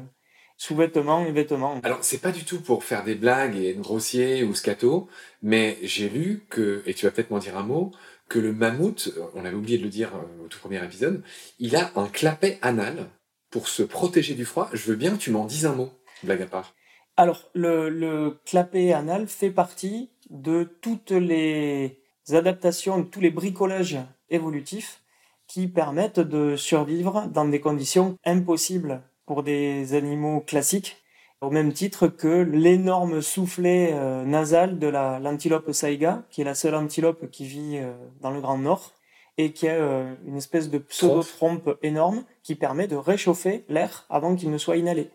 sous-vêtements 0.57 1.25
et 1.25 1.31
vêtements. 1.31 1.79
Alors, 1.85 1.99
c'est 2.03 2.19
pas 2.19 2.33
du 2.33 2.45
tout 2.45 2.61
pour 2.61 2.83
faire 2.85 3.05
des 3.05 3.15
blagues 3.15 3.57
et 3.57 3.71
être 3.71 3.81
grossier 3.81 4.43
ou 4.43 4.55
scato, 4.55 5.09
mais 5.41 5.79
j'ai 5.83 6.09
lu 6.09 6.43
que, 6.51 6.83
et 6.87 6.95
tu 6.95 7.07
vas 7.07 7.13
peut-être 7.13 7.31
m'en 7.31 7.39
dire 7.39 7.57
un 7.57 7.63
mot, 7.63 7.93
que 8.29 8.39
le 8.39 8.53
mammouth, 8.53 9.13
on 9.35 9.45
avait 9.45 9.57
oublié 9.57 9.79
de 9.79 9.83
le 9.83 9.89
dire 9.89 10.13
euh, 10.15 10.45
au 10.45 10.49
tout 10.49 10.59
premier 10.59 10.83
épisode, 10.85 11.23
il 11.59 11.77
a 11.77 11.91
un 11.97 12.09
clapet 12.09 12.59
anal 12.63 13.09
pour 13.51 13.69
se 13.69 13.83
protéger 13.83 14.35
du 14.35 14.45
froid. 14.45 14.71
Je 14.73 14.91
veux 14.91 14.97
bien 14.97 15.13
que 15.13 15.19
tu 15.19 15.31
m'en 15.31 15.45
dises 15.45 15.67
un 15.67 15.75
mot, 15.75 15.91
blague 16.23 16.43
à 16.43 16.47
part. 16.47 16.75
Alors, 17.17 17.51
le, 17.55 17.91
le 17.91 18.39
clapet 18.47 18.93
anal 18.93 19.29
fait 19.29 19.51
partie 19.51 20.11
de 20.31 20.65
toutes 20.81 21.11
les 21.11 22.01
adaptations, 22.31 23.01
de 23.01 23.05
tous 23.05 23.21
les 23.21 23.31
bricolages 23.31 23.99
évolutifs 24.31 25.03
qui 25.47 25.69
permettent 25.69 26.21
de 26.21 26.57
survivre 26.57 27.29
dans 27.29 27.45
des 27.45 27.61
conditions 27.61 28.17
impossibles 28.25 29.03
pour 29.27 29.43
des 29.43 29.93
animaux 29.93 30.41
classiques, 30.41 31.02
au 31.43 31.51
même 31.51 31.73
titre 31.73 32.07
que 32.07 32.43
l'énorme 32.43 33.21
soufflet 33.21 33.91
euh, 33.93 34.25
nasal 34.25 34.79
de 34.79 34.87
la- 34.87 35.19
l'antilope 35.19 35.71
saiga, 35.73 36.23
qui 36.31 36.41
est 36.41 36.45
la 36.45 36.55
seule 36.55 36.77
antilope 36.77 37.31
qui 37.31 37.45
vit 37.47 37.79
euh, 37.79 37.93
dans 38.21 38.31
le 38.31 38.41
Grand 38.41 38.59
Nord, 38.59 38.93
et 39.39 39.53
qui 39.53 39.67
a 39.69 39.73
euh, 39.75 40.15
une 40.27 40.37
espèce 40.37 40.71
de 40.71 40.79
pseudo-trompe 40.79 41.77
énorme 41.83 42.25
qui 42.43 42.55
permet 42.55 42.87
de 42.87 42.97
réchauffer 42.97 43.65
l'air 43.69 44.07
avant 44.09 44.37
qu'il 44.37 44.51
ne 44.51 44.59
soit 44.59 44.77
inhalé. 44.77 45.11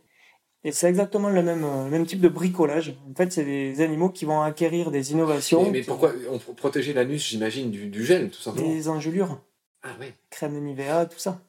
Et 0.63 0.71
c'est 0.73 0.89
exactement 0.89 1.29
le 1.29 1.41
même, 1.41 1.61
le 1.61 1.89
même 1.89 2.05
type 2.05 2.19
de 2.19 2.27
bricolage. 2.27 2.95
En 3.09 3.15
fait, 3.15 3.31
c'est 3.31 3.45
des 3.45 3.79
animaux 3.79 4.09
qui 4.09 4.25
vont 4.25 4.41
acquérir 4.41 4.91
des 4.91 5.13
innovations, 5.13 5.71
Mais, 5.71 5.81
pourquoi 5.81 6.11
on 6.29 6.39
protéger 6.39 6.93
l'anus, 6.93 7.25
j'imagine, 7.29 7.71
du, 7.71 7.87
du 7.87 8.03
gel, 8.03 8.29
tout 8.31 8.41
simplement? 8.41 8.67
des 8.67 8.89
engelures, 8.89 9.39
Ah 9.83 9.95
oui, 10.01 10.07
crème 10.29 10.55
de 10.55 10.59
Nivea, 10.59 11.05
tout 11.05 11.19
ça. 11.19 11.39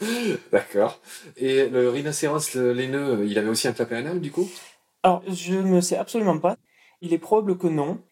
d'accord. 0.52 1.00
Et 1.36 1.68
le 1.68 1.90
rhinocéros 1.90 2.54
laineux, 2.54 3.26
il 3.26 3.38
avait 3.38 3.48
aussi 3.48 3.68
un 3.68 3.72
clapet 3.72 3.96
anal, 3.96 4.20
du 4.20 4.30
coup? 4.30 4.48
Alors, 5.02 5.22
je 5.28 5.54
ne 5.54 5.80
sais 5.80 5.96
absolument 5.96 6.38
pas. 6.38 6.56
Il 7.00 7.12
est 7.12 7.18
probable 7.18 7.56
que 7.56 7.66
non, 7.66 8.02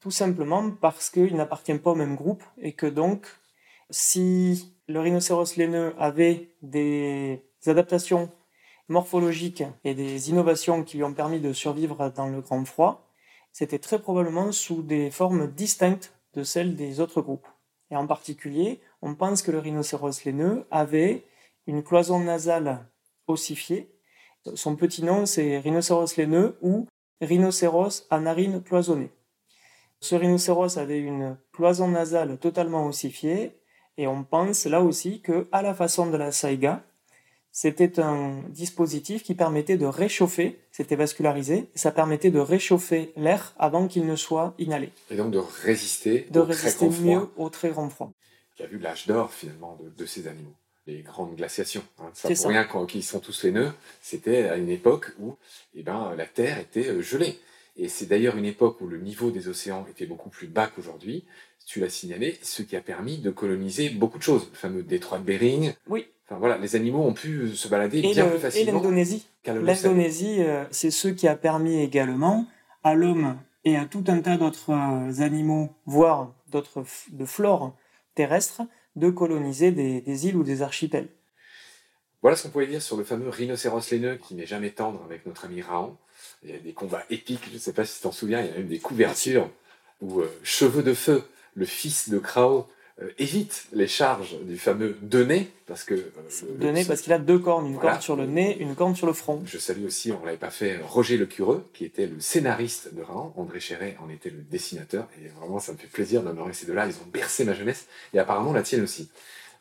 tout 0.00 0.10
simplement 0.10 0.70
parce 0.70 1.10
qu'il 1.10 1.36
n'appartient 1.36 1.74
pas 1.78 1.90
au 1.90 1.94
même 1.94 2.16
groupe 2.16 2.42
et 2.58 2.72
que 2.72 2.86
donc, 2.86 3.26
si 3.90 4.74
le 4.88 5.00
rhinocéros 5.00 5.56
laineux 5.56 5.94
avait 5.98 6.50
des 6.62 7.42
adaptations 7.66 8.30
morphologiques 8.88 9.64
et 9.84 9.94
des 9.94 10.30
innovations 10.30 10.84
qui 10.84 10.98
lui 10.98 11.04
ont 11.04 11.14
permis 11.14 11.40
de 11.40 11.52
survivre 11.52 12.12
dans 12.14 12.28
le 12.28 12.40
grand 12.40 12.64
froid, 12.64 13.08
c'était 13.52 13.78
très 13.78 13.98
probablement 13.98 14.52
sous 14.52 14.82
des 14.82 15.10
formes 15.10 15.50
distinctes 15.50 16.12
de 16.34 16.44
celles 16.44 16.76
des 16.76 17.00
autres 17.00 17.22
groupes. 17.22 17.46
Et 17.90 17.96
en 17.96 18.06
particulier, 18.06 18.80
on 19.02 19.14
pense 19.14 19.42
que 19.42 19.50
le 19.50 19.58
rhinocéros 19.58 20.24
laineux 20.24 20.66
avait 20.70 21.24
une 21.66 21.82
cloison 21.82 22.20
nasale 22.20 22.86
ossifiée 23.26 23.96
son 24.54 24.76
petit 24.76 25.02
nom, 25.02 25.26
c'est 25.26 25.58
rhinocéros 25.58 26.16
laineux 26.16 26.56
ou 26.62 26.86
rhinocéros 27.20 28.06
à 28.10 28.20
narines 28.20 28.62
cloisonnées. 28.62 29.10
Ce 30.00 30.14
rhinocéros 30.14 30.78
avait 30.78 31.00
une 31.00 31.36
cloison 31.52 31.88
nasale 31.88 32.38
totalement 32.38 32.86
ossifiée 32.86 33.56
et 33.96 34.06
on 34.06 34.24
pense 34.24 34.66
là 34.66 34.82
aussi 34.82 35.20
que, 35.20 35.48
à 35.52 35.62
la 35.62 35.74
façon 35.74 36.06
de 36.06 36.16
la 36.16 36.30
saiga, 36.30 36.84
c'était 37.50 37.98
un 37.98 38.42
dispositif 38.50 39.22
qui 39.22 39.34
permettait 39.34 39.78
de 39.78 39.86
réchauffer, 39.86 40.60
c'était 40.70 40.96
vascularisé, 40.96 41.70
ça 41.74 41.90
permettait 41.90 42.30
de 42.30 42.38
réchauffer 42.38 43.14
l'air 43.16 43.54
avant 43.58 43.88
qu'il 43.88 44.06
ne 44.06 44.14
soit 44.14 44.52
inhalé, 44.58 44.90
Et 45.10 45.16
donc 45.16 45.30
de 45.30 45.38
résister 45.38 46.26
de 46.30 46.40
au 46.40 46.44
très 46.44 46.52
résister 46.52 46.86
grand 46.86 46.94
froid. 46.94 47.06
mieux 47.06 47.28
au 47.38 47.48
très 47.48 47.70
grand 47.70 47.88
froid. 47.88 48.12
qui 48.56 48.62
a 48.62 48.66
vu 48.66 48.78
l'âge 48.78 49.06
d'or 49.06 49.32
finalement 49.32 49.78
de, 49.82 49.88
de 49.88 50.04
ces 50.04 50.28
animaux, 50.28 50.54
les 50.86 51.02
grandes 51.02 51.34
glaciations. 51.36 51.82
Hein. 51.98 52.10
Ça 52.14 52.28
C'est 52.28 52.34
pour 52.34 52.42
ça. 52.44 52.48
rien 52.48 52.64
quand 52.64 52.94
ils 52.94 53.02
sont 53.02 53.20
tous 53.20 53.44
laineux, 53.44 53.72
c'était 54.00 54.48
à 54.48 54.56
une 54.56 54.68
époque 54.70 55.12
où 55.18 55.36
eh 55.74 55.82
ben, 55.82 56.14
la 56.16 56.26
Terre 56.26 56.58
était 56.58 56.88
euh, 56.88 57.02
gelée. 57.02 57.38
Et 57.76 57.88
c'est 57.88 58.06
d'ailleurs 58.06 58.36
une 58.36 58.44
époque 58.46 58.80
où 58.80 58.86
le 58.86 58.98
niveau 58.98 59.30
des 59.30 59.48
océans 59.48 59.84
était 59.90 60.06
beaucoup 60.06 60.30
plus 60.30 60.46
bas 60.46 60.68
qu'aujourd'hui, 60.68 61.24
tu 61.66 61.80
l'as 61.80 61.88
signalé, 61.90 62.38
ce 62.42 62.62
qui 62.62 62.76
a 62.76 62.80
permis 62.80 63.18
de 63.18 63.30
coloniser 63.30 63.90
beaucoup 63.90 64.18
de 64.18 64.22
choses. 64.22 64.48
Le 64.52 64.56
fameux 64.56 64.82
détroit 64.82 65.18
de 65.18 65.24
Bering. 65.24 65.74
Oui. 65.88 66.06
Enfin 66.28 66.38
voilà, 66.38 66.56
les 66.58 66.74
animaux 66.74 67.02
ont 67.04 67.12
pu 67.14 67.54
se 67.54 67.68
balader 67.68 67.98
Et 67.98 68.12
bien 68.12 68.24
le- 68.24 68.30
plus 68.30 68.38
et 68.38 68.40
facilement 68.40 68.72
l'Indonésie. 68.80 69.26
qu'à 69.42 69.52
l'Holocène. 69.54 69.90
L'Indonésie, 69.92 70.36
euh, 70.42 70.64
c'est 70.70 70.90
ce 70.90 71.08
qui 71.08 71.28
a 71.28 71.36
permis 71.36 71.80
également 71.82 72.46
à 72.82 72.94
l'homme 72.94 73.36
et 73.64 73.76
à 73.76 73.84
tout 73.84 74.04
un 74.08 74.20
tas 74.20 74.36
d'autres 74.36 74.70
euh, 74.72 75.22
animaux, 75.22 75.68
voire 75.86 76.32
d'autres 76.50 76.84
de 77.12 77.24
flore 77.24 77.76
terrestre, 78.14 78.62
de 78.96 79.10
coloniser 79.10 79.70
des, 79.72 80.26
îles 80.26 80.36
ou 80.36 80.42
des 80.42 80.62
archipels. 80.62 81.08
Voilà 82.22 82.36
ce 82.36 82.42
qu'on 82.42 82.48
pouvait 82.48 82.66
dire 82.66 82.82
sur 82.82 82.96
le 82.96 83.04
fameux 83.04 83.28
rhinocéros 83.28 83.90
laineux 83.90 84.16
qui 84.16 84.34
n'est 84.34 84.46
jamais 84.46 84.70
tendre 84.70 85.02
avec 85.04 85.26
notre 85.26 85.44
ami 85.44 85.62
Raon. 85.62 85.96
Il 86.42 86.50
y 86.50 86.54
a 86.54 86.58
des 86.58 86.72
combats 86.72 87.04
épiques, 87.10 87.46
je 87.48 87.54
ne 87.54 87.58
sais 87.58 87.72
pas 87.72 87.84
si 87.84 87.96
tu 87.96 88.02
t'en 88.02 88.12
souviens, 88.12 88.40
il 88.40 88.46
y 88.46 88.50
a 88.50 88.54
même 88.54 88.68
des 88.68 88.78
couvertures 88.78 89.50
où 90.00 90.20
euh, 90.20 90.30
Cheveux 90.42 90.82
de 90.82 90.94
Feu, 90.94 91.22
le 91.54 91.66
fils 91.66 92.08
de 92.08 92.18
Krao, 92.18 92.66
euh, 93.02 93.10
évite 93.18 93.66
les 93.72 93.86
charges 93.88 94.36
du 94.42 94.56
fameux 94.56 94.96
Dené, 95.02 95.50
parce 95.66 95.84
que... 95.84 95.94
euh, 95.94 96.10
Donné 96.58 96.84
parce 96.84 97.02
qu'il 97.02 97.12
a 97.12 97.18
deux 97.18 97.38
cornes, 97.38 97.66
une 97.66 97.74
Voilà. 97.74 97.90
corne 97.92 98.02
sur 98.02 98.16
le 98.16 98.26
nez, 98.26 98.56
une 98.58 98.74
corne 98.74 98.96
sur 98.96 99.06
le 99.06 99.12
front. 99.12 99.42
Je 99.44 99.58
salue 99.58 99.84
aussi, 99.84 100.12
on 100.12 100.20
ne 100.20 100.26
l'avait 100.26 100.38
pas 100.38 100.50
fait, 100.50 100.78
Roger 100.78 101.16
Lecureux, 101.18 101.68
qui 101.74 101.84
était 101.84 102.06
le 102.06 102.20
scénariste 102.20 102.94
de 102.94 103.02
Raon. 103.02 103.32
André 103.36 103.60
Chéret 103.60 103.96
en 104.02 104.08
était 104.08 104.30
le 104.30 104.40
dessinateur. 104.42 105.08
Et 105.22 105.28
vraiment, 105.28 105.58
ça 105.58 105.72
me 105.72 105.76
fait 105.76 105.88
plaisir 105.88 106.22
d'honorer 106.22 106.54
ces 106.54 106.64
deux-là. 106.66 106.86
Ils 106.86 106.94
ont 106.94 107.10
bercé 107.12 107.44
ma 107.44 107.52
jeunesse. 107.54 107.86
Et 108.14 108.18
apparemment, 108.18 108.52
la 108.54 108.62
tienne 108.62 108.82
aussi. 108.82 109.10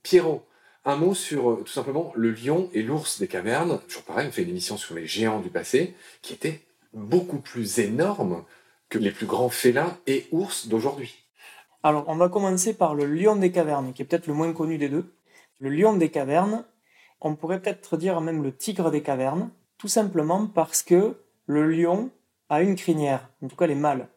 Pierrot, 0.03 0.45
un 0.85 0.95
mot 0.95 1.13
sur, 1.13 1.51
euh, 1.51 1.63
tout 1.65 1.71
simplement, 1.73 2.13
le 2.15 2.31
lion 2.31 2.69
et 2.73 2.83
l'ours 2.83 3.19
des 3.19 3.27
cavernes. 3.27 3.79
Toujours 3.87 4.03
pareil, 4.03 4.27
on 4.29 4.31
fait 4.31 4.43
une 4.43 4.49
émission 4.49 4.77
sur 4.77 4.95
les 4.95 5.07
géants 5.07 5.39
du 5.41 5.49
passé, 5.49 5.93
qui 6.21 6.33
étaient 6.33 6.61
beaucoup 6.93 7.39
plus 7.39 7.79
énormes 7.79 8.45
que 8.87 8.97
les 8.97 9.11
plus 9.11 9.25
grands 9.25 9.49
félins 9.49 9.97
et 10.07 10.27
ours 10.31 10.67
d'aujourd'hui. 10.67 11.24
Alors, 11.85 12.05
on 12.07 12.15
va 12.15 12.29
commencer 12.29 12.73
par 12.73 12.95
le 12.95 13.05
lion 13.05 13.35
des 13.35 13.51
cavernes, 13.51 13.93
qui 13.93 14.01
est 14.01 14.05
peut-être 14.05 14.25
le 14.25 14.33
moins 14.33 14.51
connu 14.53 14.79
des 14.79 14.89
deux. 14.89 15.13
Le 15.59 15.69
lion 15.69 15.95
des 15.95 16.09
cavernes, 16.09 16.65
on 17.21 17.35
pourrait 17.35 17.61
peut-être 17.61 17.95
dire 17.95 18.19
même 18.21 18.41
le 18.41 18.51
tigre 18.57 18.89
des 18.89 19.03
cavernes, 19.03 19.51
tout 19.77 19.87
simplement 19.87 20.47
parce 20.47 20.81
que 20.81 21.15
le 21.45 21.69
lion 21.69 22.09
a 22.49 22.63
une 22.63 22.75
crinière, 22.75 23.29
en 23.43 23.47
tout 23.47 23.55
cas 23.55 23.67
les 23.67 23.75
mâles. 23.75 24.07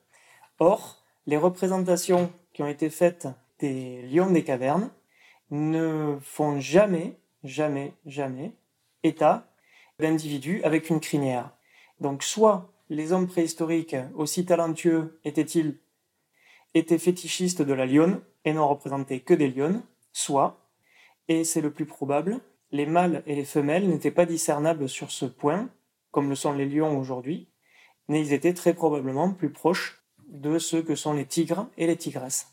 Or, 0.58 1.04
les 1.26 1.36
représentations 1.36 2.32
qui 2.54 2.62
ont 2.62 2.68
été 2.68 2.88
faites 2.88 3.28
des 3.58 4.00
lions 4.00 4.30
des 4.30 4.44
cavernes 4.44 4.88
ne 5.50 6.16
font 6.22 6.60
jamais, 6.60 7.18
jamais, 7.44 7.92
jamais 8.06 8.54
état 9.02 9.46
d'individus 9.98 10.62
avec 10.64 10.88
une 10.88 11.00
crinière. 11.00 11.50
Donc, 12.00 12.22
soit 12.22 12.72
les 12.88 13.12
hommes 13.12 13.28
préhistoriques, 13.28 13.96
aussi 14.14 14.46
talentueux 14.46 15.20
étaient-ils, 15.26 15.76
étaient 16.78 16.98
fétichistes 16.98 17.62
de 17.62 17.72
la 17.72 17.86
lionne 17.86 18.20
et 18.44 18.52
n'ont 18.52 18.68
représenté 18.68 19.20
que 19.20 19.34
des 19.34 19.48
lionnes, 19.48 19.82
soit, 20.12 20.68
et 21.28 21.44
c'est 21.44 21.60
le 21.60 21.72
plus 21.72 21.86
probable, 21.86 22.40
les 22.70 22.86
mâles 22.86 23.22
et 23.26 23.34
les 23.34 23.44
femelles 23.44 23.88
n'étaient 23.88 24.10
pas 24.10 24.26
discernables 24.26 24.88
sur 24.88 25.10
ce 25.10 25.26
point, 25.26 25.68
comme 26.10 26.28
le 26.28 26.34
sont 26.34 26.52
les 26.52 26.66
lions 26.66 26.98
aujourd'hui, 26.98 27.48
mais 28.08 28.20
ils 28.20 28.32
étaient 28.32 28.54
très 28.54 28.74
probablement 28.74 29.32
plus 29.32 29.50
proches 29.50 30.02
de 30.28 30.58
ceux 30.58 30.82
que 30.82 30.94
sont 30.94 31.12
les 31.12 31.26
tigres 31.26 31.68
et 31.76 31.86
les 31.86 31.96
tigresses. 31.96 32.48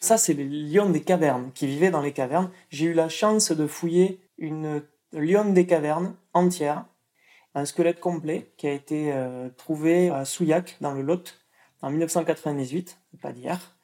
Ça, 0.00 0.16
c'est 0.16 0.34
les 0.34 0.44
lions 0.44 0.90
des 0.90 1.02
cavernes 1.02 1.50
qui 1.54 1.66
vivaient 1.66 1.90
dans 1.90 2.02
les 2.02 2.12
cavernes. 2.12 2.50
J'ai 2.70 2.86
eu 2.86 2.92
la 2.92 3.08
chance 3.08 3.50
de 3.50 3.66
fouiller 3.66 4.20
une 4.38 4.82
lionne 5.12 5.54
des 5.54 5.66
cavernes 5.66 6.14
entière, 6.34 6.84
un 7.54 7.64
squelette 7.64 7.98
complet 7.98 8.52
qui 8.56 8.68
a 8.68 8.72
été 8.72 9.12
euh, 9.12 9.48
trouvé 9.56 10.10
à 10.10 10.24
Souillac, 10.24 10.76
dans 10.80 10.92
le 10.92 11.02
Lot, 11.02 11.40
en 11.82 11.90
1998, 11.90 12.98
pas 13.20 13.32
d'hier, 13.32 13.76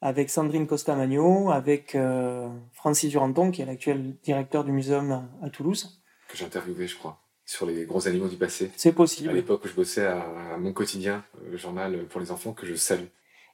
avec 0.00 0.30
Sandrine 0.30 0.66
Costamagno, 0.66 1.50
avec 1.50 1.94
euh, 1.94 2.48
Francis 2.72 3.10
Duranton, 3.10 3.50
qui 3.50 3.62
est 3.62 3.66
l'actuel 3.66 4.16
directeur 4.22 4.64
du 4.64 4.72
muséum 4.72 5.28
à 5.42 5.50
Toulouse. 5.50 6.02
Que 6.28 6.36
j'ai 6.36 6.44
interviewé, 6.44 6.86
je 6.86 6.96
crois, 6.96 7.20
sur 7.44 7.66
les 7.66 7.84
gros 7.84 8.06
animaux 8.06 8.28
du 8.28 8.36
passé. 8.36 8.70
C'est 8.76 8.92
possible. 8.92 9.30
À 9.30 9.32
l'époque 9.32 9.64
où 9.64 9.68
je 9.68 9.74
bossais 9.74 10.06
à, 10.06 10.56
Mon 10.58 10.72
Quotidien, 10.72 11.24
le 11.50 11.56
journal 11.56 12.06
pour 12.06 12.20
les 12.20 12.30
enfants, 12.30 12.52
que 12.52 12.66
je 12.66 12.74
salue. 12.74 13.06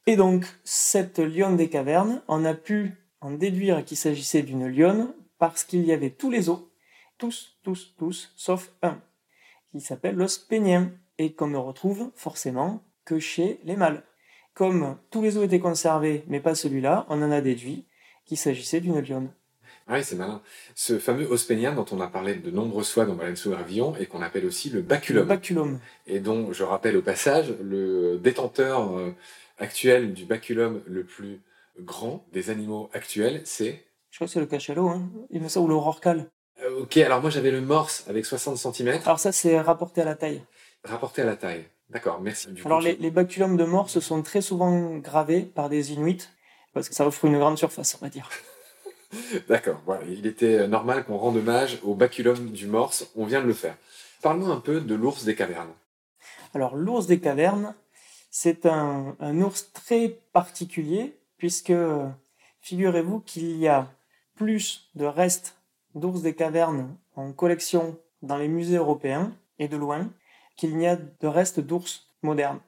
Et 0.07 0.17
donc, 0.17 0.47
cette 0.65 1.19
lionne 1.19 1.57
des 1.57 1.69
cavernes, 1.69 2.23
on 2.27 2.45
a 2.45 2.55
pu 2.55 2.95
en 3.21 3.31
déduire 3.31 3.85
qu'il 3.85 3.97
s'agissait 3.97 4.43
d'une 4.43 4.67
lionne 4.67 5.15
parce 5.39 5.65
qu'il 5.65 5.85
y 5.85 5.93
avait 5.93 6.11
tous 6.11 6.31
les 6.31 6.49
os, 6.49 6.61
tous, 7.19 7.59
tous, 7.63 7.95
tous, 7.99 8.33
sauf 8.37 8.73
un, 8.83 9.01
qui 9.73 9.81
s'appelle 9.81 10.17
l'os 10.17 10.39
pénien, 10.39 10.93
et 11.19 11.35
qu'on 11.35 11.49
ne 11.49 11.59
retrouve 11.59 12.11
forcément 12.15 12.83
que 13.11 13.19
chez 13.19 13.59
les 13.65 13.75
mâles. 13.75 14.05
Comme 14.55 14.97
tous 15.11 15.21
les 15.21 15.37
os 15.37 15.45
étaient 15.45 15.59
conservés, 15.59 16.23
mais 16.29 16.39
pas 16.39 16.55
celui-là, 16.55 17.07
on 17.09 17.21
en 17.23 17.31
a 17.33 17.41
déduit 17.41 17.87
qu'il 18.25 18.37
s'agissait 18.37 18.81
d'une 18.81 19.01
lionne. 19.01 19.33
Ah 19.89 19.95
oui, 19.95 20.05
c'est 20.05 20.15
malin. 20.15 20.41
Ce 20.77 21.01
fameux 21.01 21.27
os 21.27 21.43
pénien 21.43 21.73
dont 21.73 21.87
on 21.91 22.01
a 22.01 22.07
parlé 22.07 22.37
de 22.37 22.51
nombreuses 22.53 22.91
fois 22.91 23.07
dans 23.07 23.15
Baleine 23.15 23.35
sous 23.35 23.51
gravillon 23.51 23.97
et 23.99 24.07
qu'on 24.07 24.23
appelle 24.23 24.47
aussi 24.47 24.71
le 24.71 24.83
baculum. 24.83 25.23
Le 25.23 25.29
baculum. 25.29 25.81
Et 26.07 26.21
dont, 26.21 26.53
je 26.53 26.63
rappelle 26.63 26.97
au 26.97 27.03
passage, 27.03 27.53
le 27.61 28.19
détenteur 28.19 28.97
euh, 28.97 29.13
actuel 29.59 30.15
du 30.15 30.25
baculum 30.25 30.81
le 30.87 31.03
plus 31.03 31.41
grand 31.81 32.25
des 32.33 32.51
animaux 32.51 32.91
actuels, 32.93 33.43
c'est 33.45 33.85
Je 34.11 34.19
crois 34.19 34.29
que 34.29 34.33
c'est 34.33 34.41
le 34.41 34.47
cachalot, 34.47 34.89
hein. 34.89 35.11
il 35.31 35.41
me 35.43 35.49
semble, 35.49 35.67
ou 35.67 35.69
le 35.71 35.77
rorcal. 35.77 36.31
Euh, 36.63 36.83
ok, 36.83 36.97
alors 36.99 37.21
moi 37.21 37.31
j'avais 37.31 37.51
le 37.51 37.61
morse 37.61 38.05
avec 38.09 38.25
60 38.25 38.57
cm. 38.57 39.01
Alors 39.05 39.19
ça, 39.19 39.33
c'est 39.33 39.61
rapporté 39.61 40.03
à 40.03 40.05
la 40.05 40.15
taille. 40.15 40.43
Rapporté 40.85 41.23
à 41.23 41.25
la 41.25 41.37
taille. 41.37 41.65
D'accord, 41.91 42.21
merci. 42.21 42.49
alors 42.65 42.81
les, 42.81 42.97
les, 42.97 43.11
baculums 43.11 43.57
de 43.57 43.65
morse 43.65 43.99
sont 43.99 44.23
très 44.23 44.41
souvent 44.41 44.97
gravés 44.99 45.43
par 45.43 45.69
des 45.69 45.93
Inuits, 45.93 46.29
parce 46.73 46.89
que 46.89 46.95
ça 46.95 47.07
offre 47.07 47.25
une 47.25 47.39
grande 47.39 47.59
surface, 47.59 47.99
on 48.01 48.05
va 48.05 48.11
dire. 48.11 48.31
D'accord, 49.49 49.81
voilà. 49.87 50.05
il 50.05 50.27
était 50.27 50.69
normal 50.69 51.05
qu'on 51.05 51.17
rende 51.17 51.37
hommage 51.37 51.81
au 51.83 51.95
baculum 51.95 52.51
du 52.51 52.67
morse, 52.67 53.11
on 53.17 53.25
vient 53.25 53.43
de 53.43 53.47
le 53.47 53.55
faire. 53.55 53.77
Parle-nous 54.23 54.51
un 54.51 54.61
peu 54.61 54.81
de 54.81 54.95
l'ours 54.95 55.25
des 55.25 55.35
cavernes. 55.35 55.73
Alors 56.55 56.77
l'ours 56.77 57.07
des 57.07 57.21
cavernes, 57.21 57.75
c'est 58.31 58.67
un, 58.67 59.17
ours 59.41 59.73
très 59.73 60.21
particulier 60.33 61.17
puisque 61.39 61.73
figurez-vous 62.61 63.21
qu'il 63.21 63.57
y 63.57 63.67
a 63.67 63.89
plus 64.37 64.91
de 64.95 65.05
restes 65.05 65.57
d'ours 65.95 66.23
des 66.23 66.35
cavernes 66.35 66.97
en 67.17 67.33
collection 67.33 67.99
dans 68.23 68.37
les 68.37 68.49
musées 68.49 68.77
européens 68.77 69.33
et 69.59 69.69
de 69.69 69.77
loin 69.77 70.11
qu'il 70.61 70.77
n'y 70.77 70.87
a 70.87 70.97
de 70.97 71.27
restes 71.27 71.59
d'ours 71.59 72.07
modernes. 72.23 72.61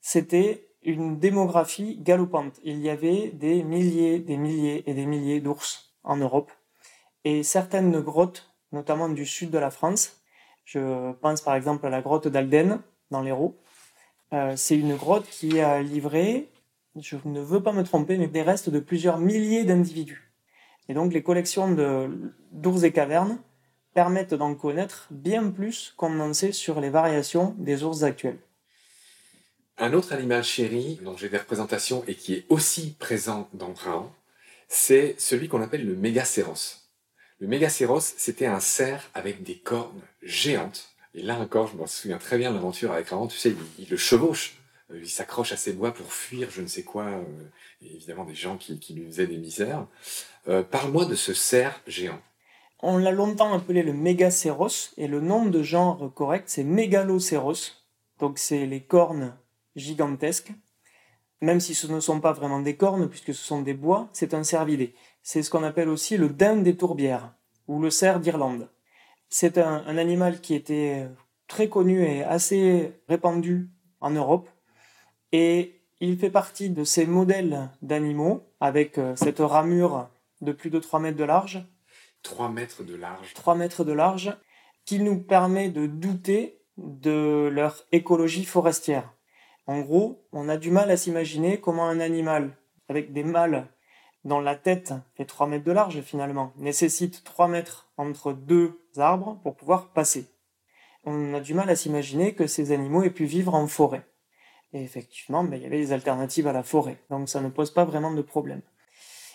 C'était 0.00 0.68
une 0.84 1.18
démographie 1.18 1.98
galopante. 2.00 2.60
Il 2.62 2.78
y 2.78 2.88
avait 2.88 3.30
des 3.30 3.64
milliers, 3.64 4.20
des 4.20 4.36
milliers 4.36 4.88
et 4.88 4.94
des 4.94 5.04
milliers 5.04 5.40
d'ours 5.40 5.92
en 6.04 6.16
Europe. 6.16 6.52
Et 7.24 7.42
certaines 7.42 8.00
grottes, 8.00 8.54
notamment 8.70 9.08
du 9.08 9.26
sud 9.26 9.50
de 9.50 9.58
la 9.58 9.70
France, 9.70 10.22
je 10.64 11.10
pense 11.14 11.40
par 11.40 11.56
exemple 11.56 11.84
à 11.86 11.90
la 11.90 12.00
grotte 12.00 12.28
d'Alden 12.28 12.80
dans 13.10 13.20
l'Hérault, 13.20 13.56
euh, 14.32 14.54
c'est 14.56 14.78
une 14.78 14.94
grotte 14.94 15.28
qui 15.28 15.58
a 15.58 15.82
livré, 15.82 16.52
je 16.94 17.16
ne 17.24 17.40
veux 17.40 17.64
pas 17.64 17.72
me 17.72 17.82
tromper, 17.82 18.16
mais 18.16 18.28
des 18.28 18.42
restes 18.42 18.70
de 18.70 18.78
plusieurs 18.78 19.18
milliers 19.18 19.64
d'individus. 19.64 20.32
Et 20.88 20.94
donc 20.94 21.12
les 21.12 21.24
collections 21.24 21.76
d'ours 22.52 22.84
et 22.84 22.92
cavernes 22.92 23.40
permettent 23.94 24.34
d'en 24.34 24.54
connaître 24.54 25.08
bien 25.10 25.50
plus 25.50 25.92
qu'on 25.96 26.10
n'en 26.10 26.32
sait 26.32 26.52
sur 26.52 26.80
les 26.80 26.90
variations 26.90 27.54
des 27.58 27.82
ours 27.82 28.02
actuels. 28.02 28.38
Un 29.78 29.92
autre 29.94 30.12
animal 30.12 30.44
chéri 30.44 31.00
dont 31.02 31.16
j'ai 31.16 31.28
des 31.28 31.38
représentations 31.38 32.04
et 32.06 32.14
qui 32.14 32.34
est 32.34 32.46
aussi 32.48 32.94
présent 32.98 33.48
dans 33.54 33.70
Brun, 33.70 34.10
c'est 34.68 35.14
celui 35.18 35.48
qu'on 35.48 35.62
appelle 35.62 35.86
le 35.86 35.96
mégacéros. 35.96 36.76
Le 37.38 37.48
mégacéros, 37.48 38.00
c'était 38.00 38.46
un 38.46 38.60
cerf 38.60 39.10
avec 39.14 39.42
des 39.42 39.56
cornes 39.56 40.02
géantes 40.22 40.90
et 41.14 41.22
là 41.22 41.38
encore, 41.38 41.66
je 41.66 41.76
me 41.76 41.86
souviens 41.86 42.18
très 42.18 42.38
bien 42.38 42.50
de 42.50 42.56
l'aventure 42.56 42.92
avec 42.92 43.08
Ravan, 43.08 43.26
tu 43.26 43.36
sais, 43.36 43.54
il, 43.78 43.88
le 43.88 43.96
chevauche, 43.96 44.54
euh, 44.92 45.00
il 45.02 45.08
s'accroche 45.08 45.52
à 45.52 45.56
ses 45.56 45.72
bois 45.72 45.92
pour 45.92 46.12
fuir 46.12 46.50
je 46.50 46.62
ne 46.62 46.68
sais 46.68 46.84
quoi, 46.84 47.06
euh, 47.06 47.24
évidemment 47.82 48.24
des 48.24 48.34
gens 48.34 48.56
qui, 48.56 48.78
lui 48.94 49.06
faisaient 49.06 49.26
des 49.26 49.38
misères. 49.38 49.86
Euh, 50.48 50.62
parle-moi 50.62 51.06
de 51.06 51.14
ce 51.14 51.34
cerf 51.34 51.80
géant. 51.86 52.20
On 52.82 52.96
l'a 52.96 53.10
longtemps 53.10 53.52
appelé 53.52 53.82
le 53.82 53.92
mégacéros, 53.92 54.92
et 54.96 55.06
le 55.06 55.20
nom 55.20 55.44
de 55.44 55.62
genre 55.62 56.12
correct, 56.14 56.44
c'est 56.46 56.64
mégalocéros. 56.64 57.76
Donc 58.18 58.38
c'est 58.38 58.66
les 58.66 58.80
cornes 58.80 59.36
gigantesques. 59.76 60.52
Même 61.42 61.60
si 61.60 61.74
ce 61.74 61.86
ne 61.86 62.00
sont 62.00 62.20
pas 62.20 62.32
vraiment 62.32 62.60
des 62.60 62.76
cornes, 62.76 63.08
puisque 63.08 63.34
ce 63.34 63.44
sont 63.44 63.62
des 63.62 63.74
bois, 63.74 64.08
c'est 64.12 64.34
un 64.34 64.44
cervidé. 64.44 64.94
C'est 65.22 65.42
ce 65.42 65.50
qu'on 65.50 65.62
appelle 65.62 65.88
aussi 65.88 66.16
le 66.16 66.28
daim 66.28 66.56
des 66.58 66.76
tourbières, 66.76 67.34
ou 67.68 67.80
le 67.80 67.90
cerf 67.90 68.20
d'Irlande. 68.20 68.68
C'est 69.28 69.58
un, 69.58 69.96
animal 69.96 70.40
qui 70.40 70.54
était 70.54 71.06
très 71.46 71.68
connu 71.68 72.02
et 72.02 72.24
assez 72.24 72.92
répandu 73.08 73.70
en 74.00 74.10
Europe. 74.10 74.48
Et 75.32 75.80
il 76.00 76.18
fait 76.18 76.30
partie 76.30 76.70
de 76.70 76.84
ces 76.84 77.06
modèles 77.06 77.70
d'animaux 77.82 78.42
avec 78.58 78.98
euh, 78.98 79.14
cette 79.16 79.38
ramure 79.38 80.08
de 80.40 80.52
plus 80.52 80.70
de 80.70 80.78
3 80.78 80.98
mètres 81.00 81.18
de 81.18 81.24
large. 81.24 81.64
3 82.22 82.48
mètres 82.48 82.82
de 82.82 82.94
large. 82.94 83.34
3 83.34 83.54
mètres 83.54 83.84
de 83.84 83.92
large, 83.92 84.36
qui 84.84 84.98
nous 84.98 85.18
permet 85.18 85.70
de 85.70 85.86
douter 85.86 86.60
de 86.76 87.48
leur 87.52 87.84
écologie 87.92 88.44
forestière. 88.44 89.12
En 89.66 89.80
gros, 89.80 90.26
on 90.32 90.48
a 90.48 90.56
du 90.56 90.70
mal 90.70 90.90
à 90.90 90.96
s'imaginer 90.96 91.60
comment 91.60 91.88
un 91.88 92.00
animal 92.00 92.56
avec 92.88 93.12
des 93.12 93.22
mâles 93.22 93.68
dont 94.24 94.40
la 94.40 94.56
tête 94.56 94.92
fait 95.14 95.24
3 95.24 95.46
mètres 95.46 95.64
de 95.64 95.72
large 95.72 96.00
finalement, 96.02 96.52
nécessite 96.56 97.24
3 97.24 97.48
mètres 97.48 97.90
entre 97.96 98.32
deux 98.32 98.80
arbres 98.96 99.38
pour 99.42 99.56
pouvoir 99.56 99.92
passer. 99.92 100.26
On 101.04 101.34
a 101.34 101.40
du 101.40 101.54
mal 101.54 101.70
à 101.70 101.76
s'imaginer 101.76 102.34
que 102.34 102.46
ces 102.46 102.72
animaux 102.72 103.02
aient 103.02 103.10
pu 103.10 103.24
vivre 103.24 103.54
en 103.54 103.66
forêt. 103.66 104.06
Et 104.72 104.82
effectivement, 104.82 105.42
ben, 105.42 105.56
il 105.56 105.62
y 105.62 105.66
avait 105.66 105.78
des 105.78 105.92
alternatives 105.92 106.46
à 106.46 106.52
la 106.52 106.62
forêt, 106.62 106.98
donc 107.08 107.28
ça 107.28 107.40
ne 107.40 107.48
pose 107.48 107.72
pas 107.72 107.84
vraiment 107.84 108.12
de 108.12 108.22
problème. 108.22 108.62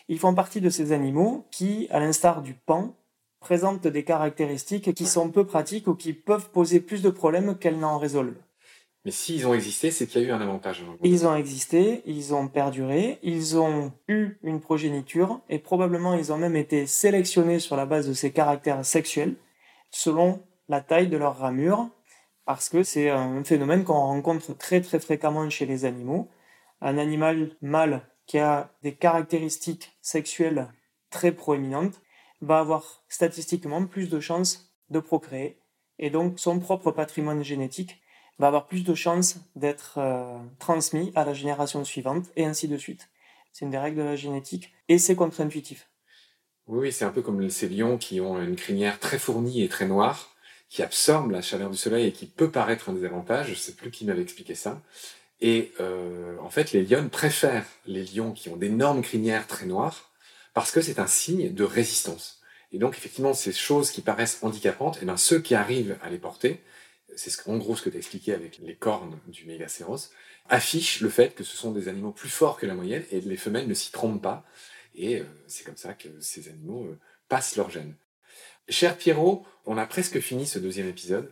Ils 0.08 0.20
font 0.20 0.36
partie 0.36 0.62
de 0.62 0.70
ces 0.70 0.91
animaux 0.91 1.46
qui, 1.52 1.88
à 1.89 2.00
l'instar 2.00 2.41
du 2.41 2.54
pan, 2.54 2.96
présentent 3.39 3.88
des 3.88 4.04
caractéristiques 4.04 4.94
qui 4.94 5.06
sont 5.06 5.30
peu 5.30 5.46
pratiques 5.46 5.88
ou 5.88 5.96
qui 5.96 6.13
peuvent 6.13 6.50
poser 6.50 6.80
plus 6.80 7.02
de 7.02 7.10
problèmes 7.10 7.58
qu'elles 7.58 7.80
n'en 7.80 7.98
résolvent. 7.98 8.41
Mais 9.04 9.12
s'ils 9.12 9.46
ont 9.46 9.54
existé, 9.54 9.91
c'est 9.91 10.08
qu'il 10.08 10.24
y 10.24 10.26
a 10.26 10.30
eu 10.30 10.32
un 10.32 10.41
avantage. 10.41 10.84
Ils 11.04 11.28
ont 11.28 11.36
existé, 11.36 12.02
ils 12.08 12.34
ont 12.34 12.48
perduré, 12.48 13.20
ils 13.22 13.56
ont 13.56 13.91
eu 14.08 14.39
une 14.41 14.60
progéniture 14.60 15.41
et 15.48 15.60
probablement 15.60 16.15
ils 16.15 16.34
ont 16.34 16.38
même 16.38 16.56
été 16.56 16.88
sélectionnés 16.88 17.60
sur 17.60 17.76
la 17.76 17.86
base 17.86 18.08
de 18.08 18.13
ces 18.13 18.32
caractères 18.32 18.84
sexuels 18.84 19.36
selon 19.91 20.41
la 20.70 20.82
taille 20.82 21.08
de 21.08 21.18
leur 21.18 21.38
ramure 21.38 21.88
parce 22.46 22.68
que 22.68 22.82
c'est 22.82 23.12
un 23.12 23.44
phénomène 23.44 23.84
qu'on 23.84 23.94
rencontre 23.94 24.58
très 24.58 24.82
très 24.82 25.00
fréquemment 25.00 25.48
chez 25.52 25.68
les 25.68 25.86
animaux. 25.86 26.28
Un 26.82 26.98
animal 26.98 27.52
mâle 27.62 28.02
qui 28.26 28.40
a 28.40 28.72
des 28.84 28.94
caractéristiques 28.94 29.96
sexuelles 30.02 30.72
très 31.10 31.32
proéminentes 31.32 32.02
va 32.42 32.60
avoir 32.60 33.04
statistiquement 33.08 33.86
plus 33.86 34.10
de 34.10 34.20
chances 34.20 34.74
de 34.90 35.00
procréer 35.00 35.60
et 36.00 36.10
donc 36.10 36.40
son 36.40 36.60
propre 36.60 36.92
patrimoine 36.92 37.44
génétique 37.44 38.02
va 38.38 38.48
avoir 38.48 38.68
plus 38.68 38.84
de 38.84 38.94
chances 38.94 39.38
d'être 39.56 39.98
euh, 39.98 40.38
transmis 40.60 41.12
à 41.16 41.24
la 41.24 41.34
génération 41.34 41.86
suivante, 41.86 42.26
et 42.36 42.46
ainsi 42.46 42.68
de 42.68 42.78
suite. 42.78 43.10
C'est 43.54 43.64
une 43.64 43.72
des 43.72 43.78
règles 43.78 44.00
de 44.00 44.04
la 44.04 44.16
génétique, 44.18 44.74
et 44.90 44.98
c'est 44.98 45.16
contre-intuitif. 45.16 45.88
Oui, 46.68 46.92
c'est 46.92 47.06
un 47.06 47.12
peu 47.12 47.22
comme 47.22 47.50
ces 47.50 47.70
lions 47.70 47.98
qui 47.98 48.20
ont 48.20 48.42
une 48.42 48.56
crinière 48.56 49.00
très 49.00 49.20
fournie 49.20 49.64
et 49.64 49.70
très 49.70 49.86
noire, 49.86 50.36
qui 50.68 50.84
absorbe 50.84 51.32
la 51.32 51.42
chaleur 51.42 51.70
du 51.70 51.78
soleil 51.78 52.08
et 52.08 52.12
qui 52.12 52.26
peut 52.26 52.52
paraître 52.52 52.90
un 52.90 52.94
désavantage. 52.94 53.48
Je 53.48 53.52
ne 53.52 53.56
sais 53.56 53.74
plus 53.74 53.92
qui 53.92 54.04
m'avait 54.04 54.24
expliqué 54.24 54.56
ça. 54.56 54.82
Et 55.41 55.74
euh, 55.80 56.38
en 56.39 56.50
fait, 56.50 56.71
les 56.71 56.84
lions 56.84 57.10
préfèrent 57.10 57.65
les 57.86 58.04
lions 58.04 58.32
qui 58.32 58.50
ont 58.50 58.56
d'énormes 58.56 59.02
crinières 59.02 59.48
très 59.48 59.65
noires 59.65 60.12
parce 60.54 60.71
que 60.71 60.82
c'est 60.82 61.00
un 61.00 61.08
signe 61.08 61.54
de 61.54 61.63
résistance. 61.63 62.41
Et 62.71 62.78
donc, 62.78 62.98
effectivement, 62.98 63.34
ces 63.34 63.52
choses 63.52 63.91
qui 63.91 64.02
paraissent 64.02 64.39
handicapantes, 64.41 64.98
et 64.98 65.00
eh 65.04 65.06
bien, 65.06 65.17
ceux 65.17 65.39
qui 65.39 65.54
arrivent 65.56 65.98
à 66.02 66.10
les 66.10 66.17
porter, 66.17 66.62
c'est 67.15 67.30
ce, 67.30 67.50
en 67.50 67.58
gros 67.58 67.76
ce 67.76 67.82
que 67.82 67.89
tu 67.89 67.98
expliqué 67.98 68.34
avec 68.34 68.60
les 68.60 68.76
cornes 68.76 69.19
du 69.28 69.45
mégacéros, 69.45 70.10
affiche 70.50 71.02
le 71.02 71.10
fait 71.10 71.36
que 71.36 71.43
ce 71.43 71.58
sont 71.58 71.71
des 71.71 71.88
animaux 71.88 72.12
plus 72.12 72.30
forts 72.30 72.58
que 72.58 72.65
la 72.65 72.74
moyenne 72.74 73.04
et 73.12 73.21
les 73.21 73.38
femelles 73.38 73.67
ne 73.67 73.74
s'y 73.74 73.91
trompent 73.91 74.21
pas. 74.21 74.45
Et 74.95 75.19
euh, 75.19 75.26
c'est 75.48 75.65
comme 75.65 75.78
ça 75.78 75.93
que 75.93 76.08
ces 76.19 76.48
animaux 76.50 76.86
euh, 76.86 77.00
passent 77.28 77.56
leur 77.56 77.69
gène. 77.69 77.93
Cher 78.69 78.98
Pierrot, 78.98 79.45
on 79.65 79.78
a 79.78 79.86
presque 79.86 80.19
fini 80.19 80.45
ce 80.45 80.60
deuxième 80.60 80.88
épisode. 80.88 81.32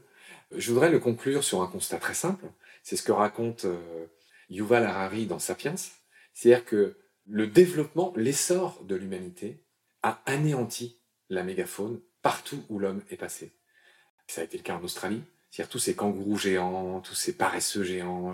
Je 0.56 0.72
voudrais 0.72 0.90
le 0.90 1.00
conclure 1.00 1.44
sur 1.44 1.62
un 1.62 1.68
constat 1.68 1.98
très 1.98 2.14
simple. 2.14 2.46
C'est 2.84 2.98
ce 2.98 3.04
que 3.04 3.12
raconte 3.12 3.66
euh, 3.66 4.06
Yuval 4.50 4.84
Harari 4.86 5.26
dans 5.26 5.40
Sapiens. 5.40 5.76
C'est-à-dire 6.34 6.66
que 6.66 6.98
le 7.28 7.48
développement, 7.48 8.14
l'essor 8.16 8.84
de 8.84 8.96
l'humanité 8.96 9.64
a 10.02 10.22
anéanti 10.26 11.00
la 11.30 11.44
mégafaune 11.44 12.00
partout 12.22 12.64
où 12.70 12.80
l'homme 12.80 13.02
est 13.10 13.18
passé. 13.18 13.54
Ça 14.28 14.42
a 14.42 14.44
été 14.44 14.58
le 14.58 14.64
cas 14.64 14.76
en 14.76 14.84
Australie, 14.84 15.22
c'est-à-dire 15.50 15.72
tous 15.72 15.80
ces 15.80 15.96
kangourous 15.96 16.38
géants, 16.38 17.02
tous 17.02 17.16
ces 17.16 17.34
paresseux 17.34 17.84
géants, 17.84 18.34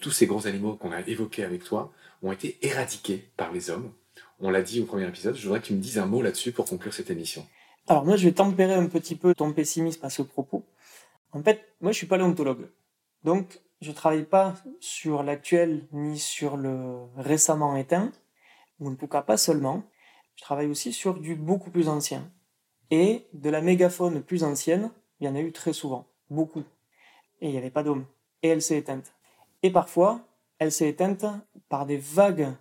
tous 0.00 0.10
ces 0.10 0.26
gros 0.26 0.46
animaux 0.46 0.76
qu'on 0.76 0.92
a 0.92 1.00
évoqués 1.02 1.44
avec 1.44 1.64
toi 1.64 1.92
ont 2.22 2.32
été 2.32 2.58
éradiqués 2.62 3.30
par 3.36 3.52
les 3.52 3.70
hommes. 3.70 3.92
On 4.40 4.50
l'a 4.50 4.62
dit 4.62 4.80
au 4.80 4.84
premier 4.84 5.06
épisode, 5.06 5.36
je 5.36 5.42
voudrais 5.44 5.60
que 5.60 5.66
tu 5.66 5.74
me 5.74 5.80
dises 5.80 5.98
un 5.98 6.06
mot 6.06 6.22
là-dessus 6.22 6.52
pour 6.52 6.66
conclure 6.66 6.92
cette 6.92 7.10
émission. 7.10 7.46
Alors 7.86 8.04
moi, 8.04 8.16
je 8.16 8.24
vais 8.24 8.32
tempérer 8.32 8.74
un 8.74 8.86
petit 8.86 9.16
peu 9.16 9.34
ton 9.34 9.52
pessimisme 9.52 10.04
à 10.04 10.10
ce 10.10 10.22
propos. 10.22 10.64
En 11.32 11.42
fait, 11.42 11.74
moi, 11.80 11.92
je 11.92 11.98
suis 11.98 12.06
paléontologue. 12.06 12.68
Donc, 13.24 13.60
je 13.82 13.90
travaille 13.90 14.24
pas 14.24 14.54
sur 14.78 15.24
l'actuel 15.24 15.88
ni 15.90 16.16
sur 16.16 16.56
le 16.56 17.00
récemment 17.16 17.76
éteint, 17.76 18.12
ou 18.78 18.88
en 18.88 18.94
tout 18.94 19.08
cas 19.08 19.22
pas 19.22 19.36
seulement. 19.36 19.82
Je 20.36 20.42
travaille 20.42 20.68
aussi 20.68 20.92
sur 20.92 21.18
du 21.18 21.34
beaucoup 21.34 21.70
plus 21.70 21.88
ancien. 21.88 22.30
Et 22.92 23.26
de 23.32 23.50
la 23.50 23.60
mégafaune 23.60 24.22
plus 24.22 24.44
ancienne, 24.44 24.90
il 25.18 25.26
y 25.26 25.28
en 25.28 25.34
a 25.34 25.40
eu 25.40 25.50
très 25.50 25.72
souvent 25.72 26.06
beaucoup. 26.30 26.62
Et 27.40 27.48
il 27.48 27.50
n'y 27.50 27.58
avait 27.58 27.70
pas 27.70 27.82
d'homme. 27.82 28.06
Et 28.44 28.48
elle 28.48 28.62
s'est 28.62 28.78
éteinte. 28.78 29.14
Et 29.64 29.72
parfois, 29.72 30.20
elle 30.60 30.70
s'est 30.70 30.88
éteinte 30.88 31.24
par 31.68 31.84
des 31.84 31.96
vagues 31.96 32.52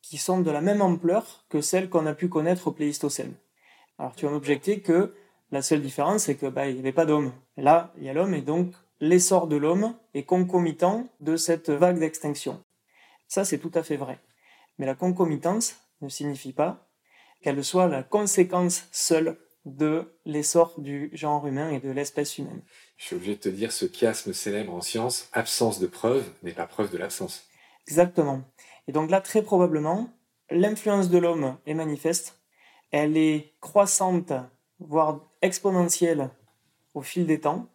qui 0.00 0.16
sont 0.16 0.40
de 0.40 0.50
la 0.50 0.62
même 0.62 0.80
ampleur 0.80 1.44
que 1.50 1.60
celles 1.60 1.90
qu'on 1.90 2.06
a 2.06 2.14
pu 2.14 2.28
connaître 2.28 2.68
au 2.68 2.72
Pléistocène. 2.72 3.34
Alors 3.98 4.14
tu 4.14 4.24
vas 4.24 4.32
m'objecter 4.32 4.80
que 4.80 5.14
la 5.50 5.60
seule 5.60 5.82
différence, 5.82 6.24
c'est 6.24 6.36
que 6.36 6.46
bah, 6.46 6.66
il 6.68 6.74
n'y 6.74 6.80
avait 6.80 6.92
pas 6.92 7.04
d'homme. 7.04 7.32
Là, 7.58 7.92
il 7.98 8.04
y 8.04 8.08
a 8.08 8.14
l'homme, 8.14 8.32
et 8.32 8.40
donc 8.40 8.72
l'essor 9.02 9.48
de 9.48 9.56
l'homme 9.56 9.96
est 10.14 10.22
concomitant 10.22 11.08
de 11.18 11.36
cette 11.36 11.70
vague 11.70 11.98
d'extinction. 11.98 12.62
Ça, 13.26 13.44
c'est 13.44 13.58
tout 13.58 13.72
à 13.74 13.82
fait 13.82 13.96
vrai. 13.96 14.20
Mais 14.78 14.86
la 14.86 14.94
concomitance 14.94 15.74
ne 16.02 16.08
signifie 16.08 16.52
pas 16.52 16.88
qu'elle 17.42 17.64
soit 17.64 17.88
la 17.88 18.04
conséquence 18.04 18.86
seule 18.92 19.36
de 19.64 20.14
l'essor 20.24 20.74
du 20.78 21.10
genre 21.14 21.44
humain 21.48 21.70
et 21.70 21.80
de 21.80 21.90
l'espèce 21.90 22.38
humaine. 22.38 22.62
Je 22.96 23.06
suis 23.06 23.16
obligé 23.16 23.34
de 23.34 23.40
te 23.40 23.48
dire 23.48 23.72
ce 23.72 23.86
chiasme 23.86 24.32
célèbre 24.32 24.72
en 24.72 24.80
science, 24.80 25.28
absence 25.32 25.80
de 25.80 25.88
preuve 25.88 26.24
n'est 26.44 26.52
pas 26.52 26.68
preuve 26.68 26.92
de 26.92 26.98
l'absence. 26.98 27.48
Exactement. 27.88 28.42
Et 28.86 28.92
donc 28.92 29.10
là, 29.10 29.20
très 29.20 29.42
probablement, 29.42 30.10
l'influence 30.48 31.10
de 31.10 31.18
l'homme 31.18 31.56
est 31.66 31.74
manifeste, 31.74 32.38
elle 32.92 33.16
est 33.16 33.52
croissante, 33.60 34.32
voire 34.78 35.28
exponentielle 35.42 36.30
au 36.94 37.02
fil 37.02 37.26
des 37.26 37.40
temps. 37.40 37.66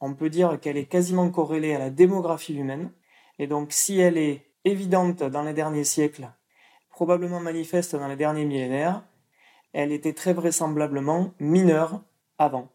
On 0.00 0.14
peut 0.14 0.30
dire 0.30 0.60
qu'elle 0.60 0.76
est 0.76 0.86
quasiment 0.86 1.30
corrélée 1.30 1.74
à 1.74 1.78
la 1.78 1.90
démographie 1.90 2.54
humaine. 2.54 2.90
Et 3.38 3.46
donc 3.46 3.72
si 3.72 3.98
elle 3.98 4.16
est 4.16 4.46
évidente 4.64 5.22
dans 5.22 5.42
les 5.42 5.54
derniers 5.54 5.84
siècles, 5.84 6.30
probablement 6.90 7.40
manifeste 7.40 7.96
dans 7.96 8.08
les 8.08 8.16
derniers 8.16 8.44
millénaires, 8.44 9.02
elle 9.72 9.92
était 9.92 10.12
très 10.12 10.32
vraisemblablement 10.32 11.32
mineure 11.38 12.00
avant. 12.38 12.68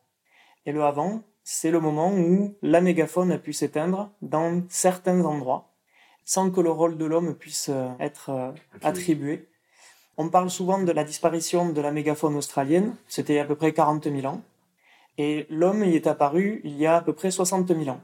Et 0.66 0.72
le 0.72 0.84
avant, 0.84 1.24
c'est 1.44 1.72
le 1.72 1.80
moment 1.80 2.14
où 2.14 2.56
la 2.62 2.82
mégafaune 2.82 3.32
a 3.32 3.38
pu 3.38 3.54
s'éteindre 3.54 4.12
dans 4.22 4.64
certains 4.70 5.24
endroits, 5.26 5.74
sans 6.24 6.52
que 6.52 6.62
le 6.62 6.72
rôle 6.72 6.98
de 6.98 7.06
l'homme 7.06 7.36
puisse 7.36 7.70
euh, 7.70 7.90
être 8.00 8.30
euh, 8.30 8.52
attribué. 8.82 9.50
On 10.16 10.30
parle 10.30 10.50
souvent 10.50 10.80
de 10.80 10.92
la 10.92 11.04
disparition 11.04 11.70
de 11.70 11.82
la 11.82 11.92
mégafaune 11.92 12.36
australienne, 12.36 12.96
c'était 13.08 13.40
à 13.40 13.46
peu 13.46 13.56
près 13.56 13.74
40 13.74 14.10
000 14.10 14.26
ans, 14.26 14.42
et 15.18 15.46
l'homme 15.50 15.84
y 15.84 15.96
est 15.96 16.08
apparu 16.08 16.62
il 16.64 16.78
y 16.78 16.86
a 16.86 16.98
à 16.98 17.02
peu 17.02 17.14
près 17.14 17.32
60 17.32 17.68
000 17.68 17.90
ans. 17.90 18.02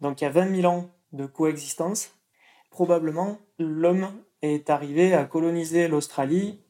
Donc 0.00 0.20
il 0.20 0.24
y 0.24 0.26
a 0.26 0.30
20 0.30 0.60
000 0.60 0.72
ans 0.72 0.90
de 1.12 1.26
coexistence. 1.26 2.10
Probablement, 2.70 3.38
l'homme 3.58 4.10
est 4.42 4.68
arrivé 4.68 5.14
à 5.14 5.24
coloniser 5.24 5.88
l'Australie 5.88 6.60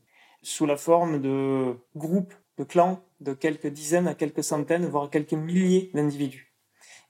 sous 0.43 0.67
la 0.67 0.77
forme 0.77 1.21
de 1.21 1.77
groupes, 1.97 2.35
de 2.59 2.65
clans 2.65 3.01
de 3.21 3.33
quelques 3.33 3.67
dizaines 3.67 4.07
à 4.07 4.15
quelques 4.15 4.45
centaines, 4.45 4.87
voire 4.87 5.11
quelques 5.11 5.33
milliers 5.33 5.91
d'individus. 5.95 6.53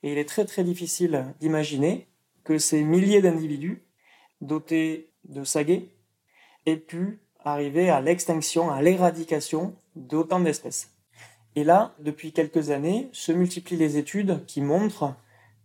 Et 0.03 0.13
il 0.13 0.19
est 0.19 0.29
très 0.29 0.45
très 0.45 0.63
difficile 0.63 1.35
d'imaginer 1.41 2.09
que 2.45 2.59
ces 2.59 2.85
milliers 2.85 3.21
d'individus, 3.21 3.83
dotés 4.41 5.11
de 5.25 5.43
saguets, 5.45 5.89
aient 6.67 6.77
pu 6.77 7.21
arriver 7.41 7.91
à 7.91 8.01
l'extinction, 8.01 8.71
à 8.71 8.81
l'éradication 8.81 9.75
d'autant 9.97 10.41
d'espèces. 10.41 10.94
Et 11.57 11.65
là, 11.65 11.95
depuis 11.99 12.33
quelques 12.33 12.71
années, 12.71 13.09
se 13.13 13.33
multiplient 13.33 13.77
les 13.77 13.97
études 13.97 14.45
qui 14.47 14.61
montrent 14.61 15.15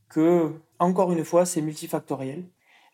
que, 0.09 0.51
encore 0.77 1.11
une 1.11 1.25
fois, 1.25 1.45
c'est 1.45 1.61
multifactoriel. 1.61 2.43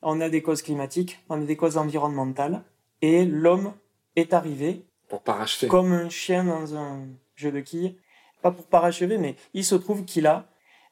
On 0.02 0.22
a 0.22 0.30
des 0.30 0.42
causes 0.42 0.62
climatiques, 0.62 1.20
on 1.30 1.42
a 1.42 1.46
des 1.46 1.58
causes 1.58 1.78
environnementales, 1.78 2.64
et 3.02 3.26
l'homme 3.26 3.74
est 4.16 4.34
arrivé 4.34 4.86
pour 5.10 5.22
parachever. 5.22 5.68
comme 5.68 5.92
un 5.92 6.10
chien 6.10 6.44
dans 6.44 6.76
un 6.76 7.08
jeu 7.36 7.52
de 7.52 7.60
quilles. 7.60 7.96
Pas 8.42 8.52
pour 8.52 8.66
parachever, 8.66 9.18
mais 9.18 9.36
il 9.54 9.66
se 9.66 9.76
trouve 9.76 10.06
qu'il 10.06 10.28
a 10.28 10.48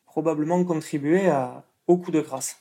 probablement 0.05 0.63
contribué 0.63 1.27
à, 1.27 1.63
beaucoup 1.87 2.11
de 2.11 2.21
grâce. 2.21 2.57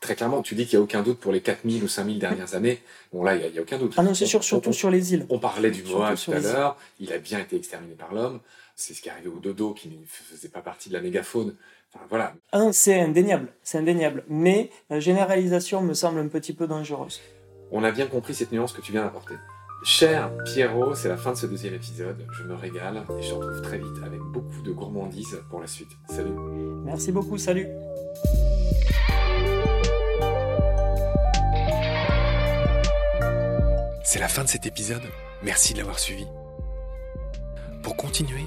Très 0.00 0.14
clairement, 0.14 0.42
tu 0.42 0.54
dis 0.54 0.66
qu'il 0.66 0.78
n'y 0.78 0.82
a 0.82 0.84
aucun 0.84 1.02
doute 1.02 1.18
pour 1.18 1.32
les 1.32 1.40
4000 1.40 1.82
ou 1.82 1.88
5000 1.88 2.18
dernières 2.18 2.54
années. 2.54 2.80
Bon, 3.12 3.22
là, 3.22 3.36
il 3.36 3.52
n'y 3.52 3.58
a, 3.58 3.62
aucun 3.62 3.78
doute. 3.78 3.94
Ah 3.96 4.02
non, 4.02 4.12
c'est 4.12 4.26
sûr, 4.26 4.44
surtout 4.44 4.72
sur 4.72 4.90
les 4.90 5.14
îles. 5.14 5.26
On 5.30 5.38
parlait 5.38 5.70
du 5.70 5.82
Moa 5.82 6.14
tout 6.14 6.32
à 6.32 6.40
l'heure. 6.40 6.76
Il 7.00 7.12
a 7.12 7.18
bien 7.18 7.38
été 7.38 7.56
exterminé 7.56 7.94
par 7.94 8.12
l'homme. 8.12 8.40
C'est 8.76 8.92
ce 8.92 9.00
qui 9.00 9.08
est 9.08 9.12
arrivé 9.12 9.28
au 9.28 9.38
dodo 9.38 9.72
qui 9.72 9.88
ne 9.88 10.04
faisait 10.04 10.48
pas 10.48 10.60
partie 10.60 10.88
de 10.88 10.94
la 10.94 11.00
mégafaune. 11.00 11.54
Enfin, 11.92 12.04
voilà. 12.08 12.34
Ah 12.52 12.72
c'est 12.72 13.00
indéniable. 13.00 13.52
C'est 13.62 13.78
indéniable. 13.78 14.24
Mais 14.28 14.70
la 14.90 14.98
généralisation 14.98 15.80
me 15.80 15.94
semble 15.94 16.18
un 16.18 16.28
petit 16.28 16.52
peu 16.52 16.66
dangereuse. 16.66 17.20
On 17.70 17.84
a 17.84 17.92
bien 17.92 18.06
compris 18.06 18.34
cette 18.34 18.50
nuance 18.52 18.72
que 18.72 18.80
tu 18.80 18.92
viens 18.92 19.04
d'apporter. 19.04 19.34
Cher 19.84 20.30
Pierrot, 20.44 20.94
c'est 20.94 21.08
la 21.08 21.16
fin 21.16 21.32
de 21.32 21.36
ce 21.36 21.46
deuxième 21.46 21.74
épisode. 21.74 22.26
Je 22.32 22.42
me 22.44 22.54
régale 22.54 23.04
et 23.18 23.22
je 23.22 23.30
te 23.30 23.34
retrouve 23.34 23.62
très 23.62 23.78
vite 23.78 24.02
avec 24.04 24.20
beaucoup 24.20 24.62
de 24.62 24.72
gourmandises 24.72 25.40
pour 25.50 25.60
la 25.60 25.66
suite. 25.66 25.90
Salut. 26.08 26.34
Merci 26.84 27.12
beaucoup. 27.12 27.38
Salut. 27.38 27.68
C'est 34.02 34.18
la 34.18 34.28
fin 34.28 34.42
de 34.42 34.48
cet 34.48 34.66
épisode. 34.66 35.02
Merci 35.42 35.74
de 35.74 35.78
l'avoir 35.78 35.98
suivi. 35.98 36.26
Pour 37.82 37.96
continuer, 37.96 38.46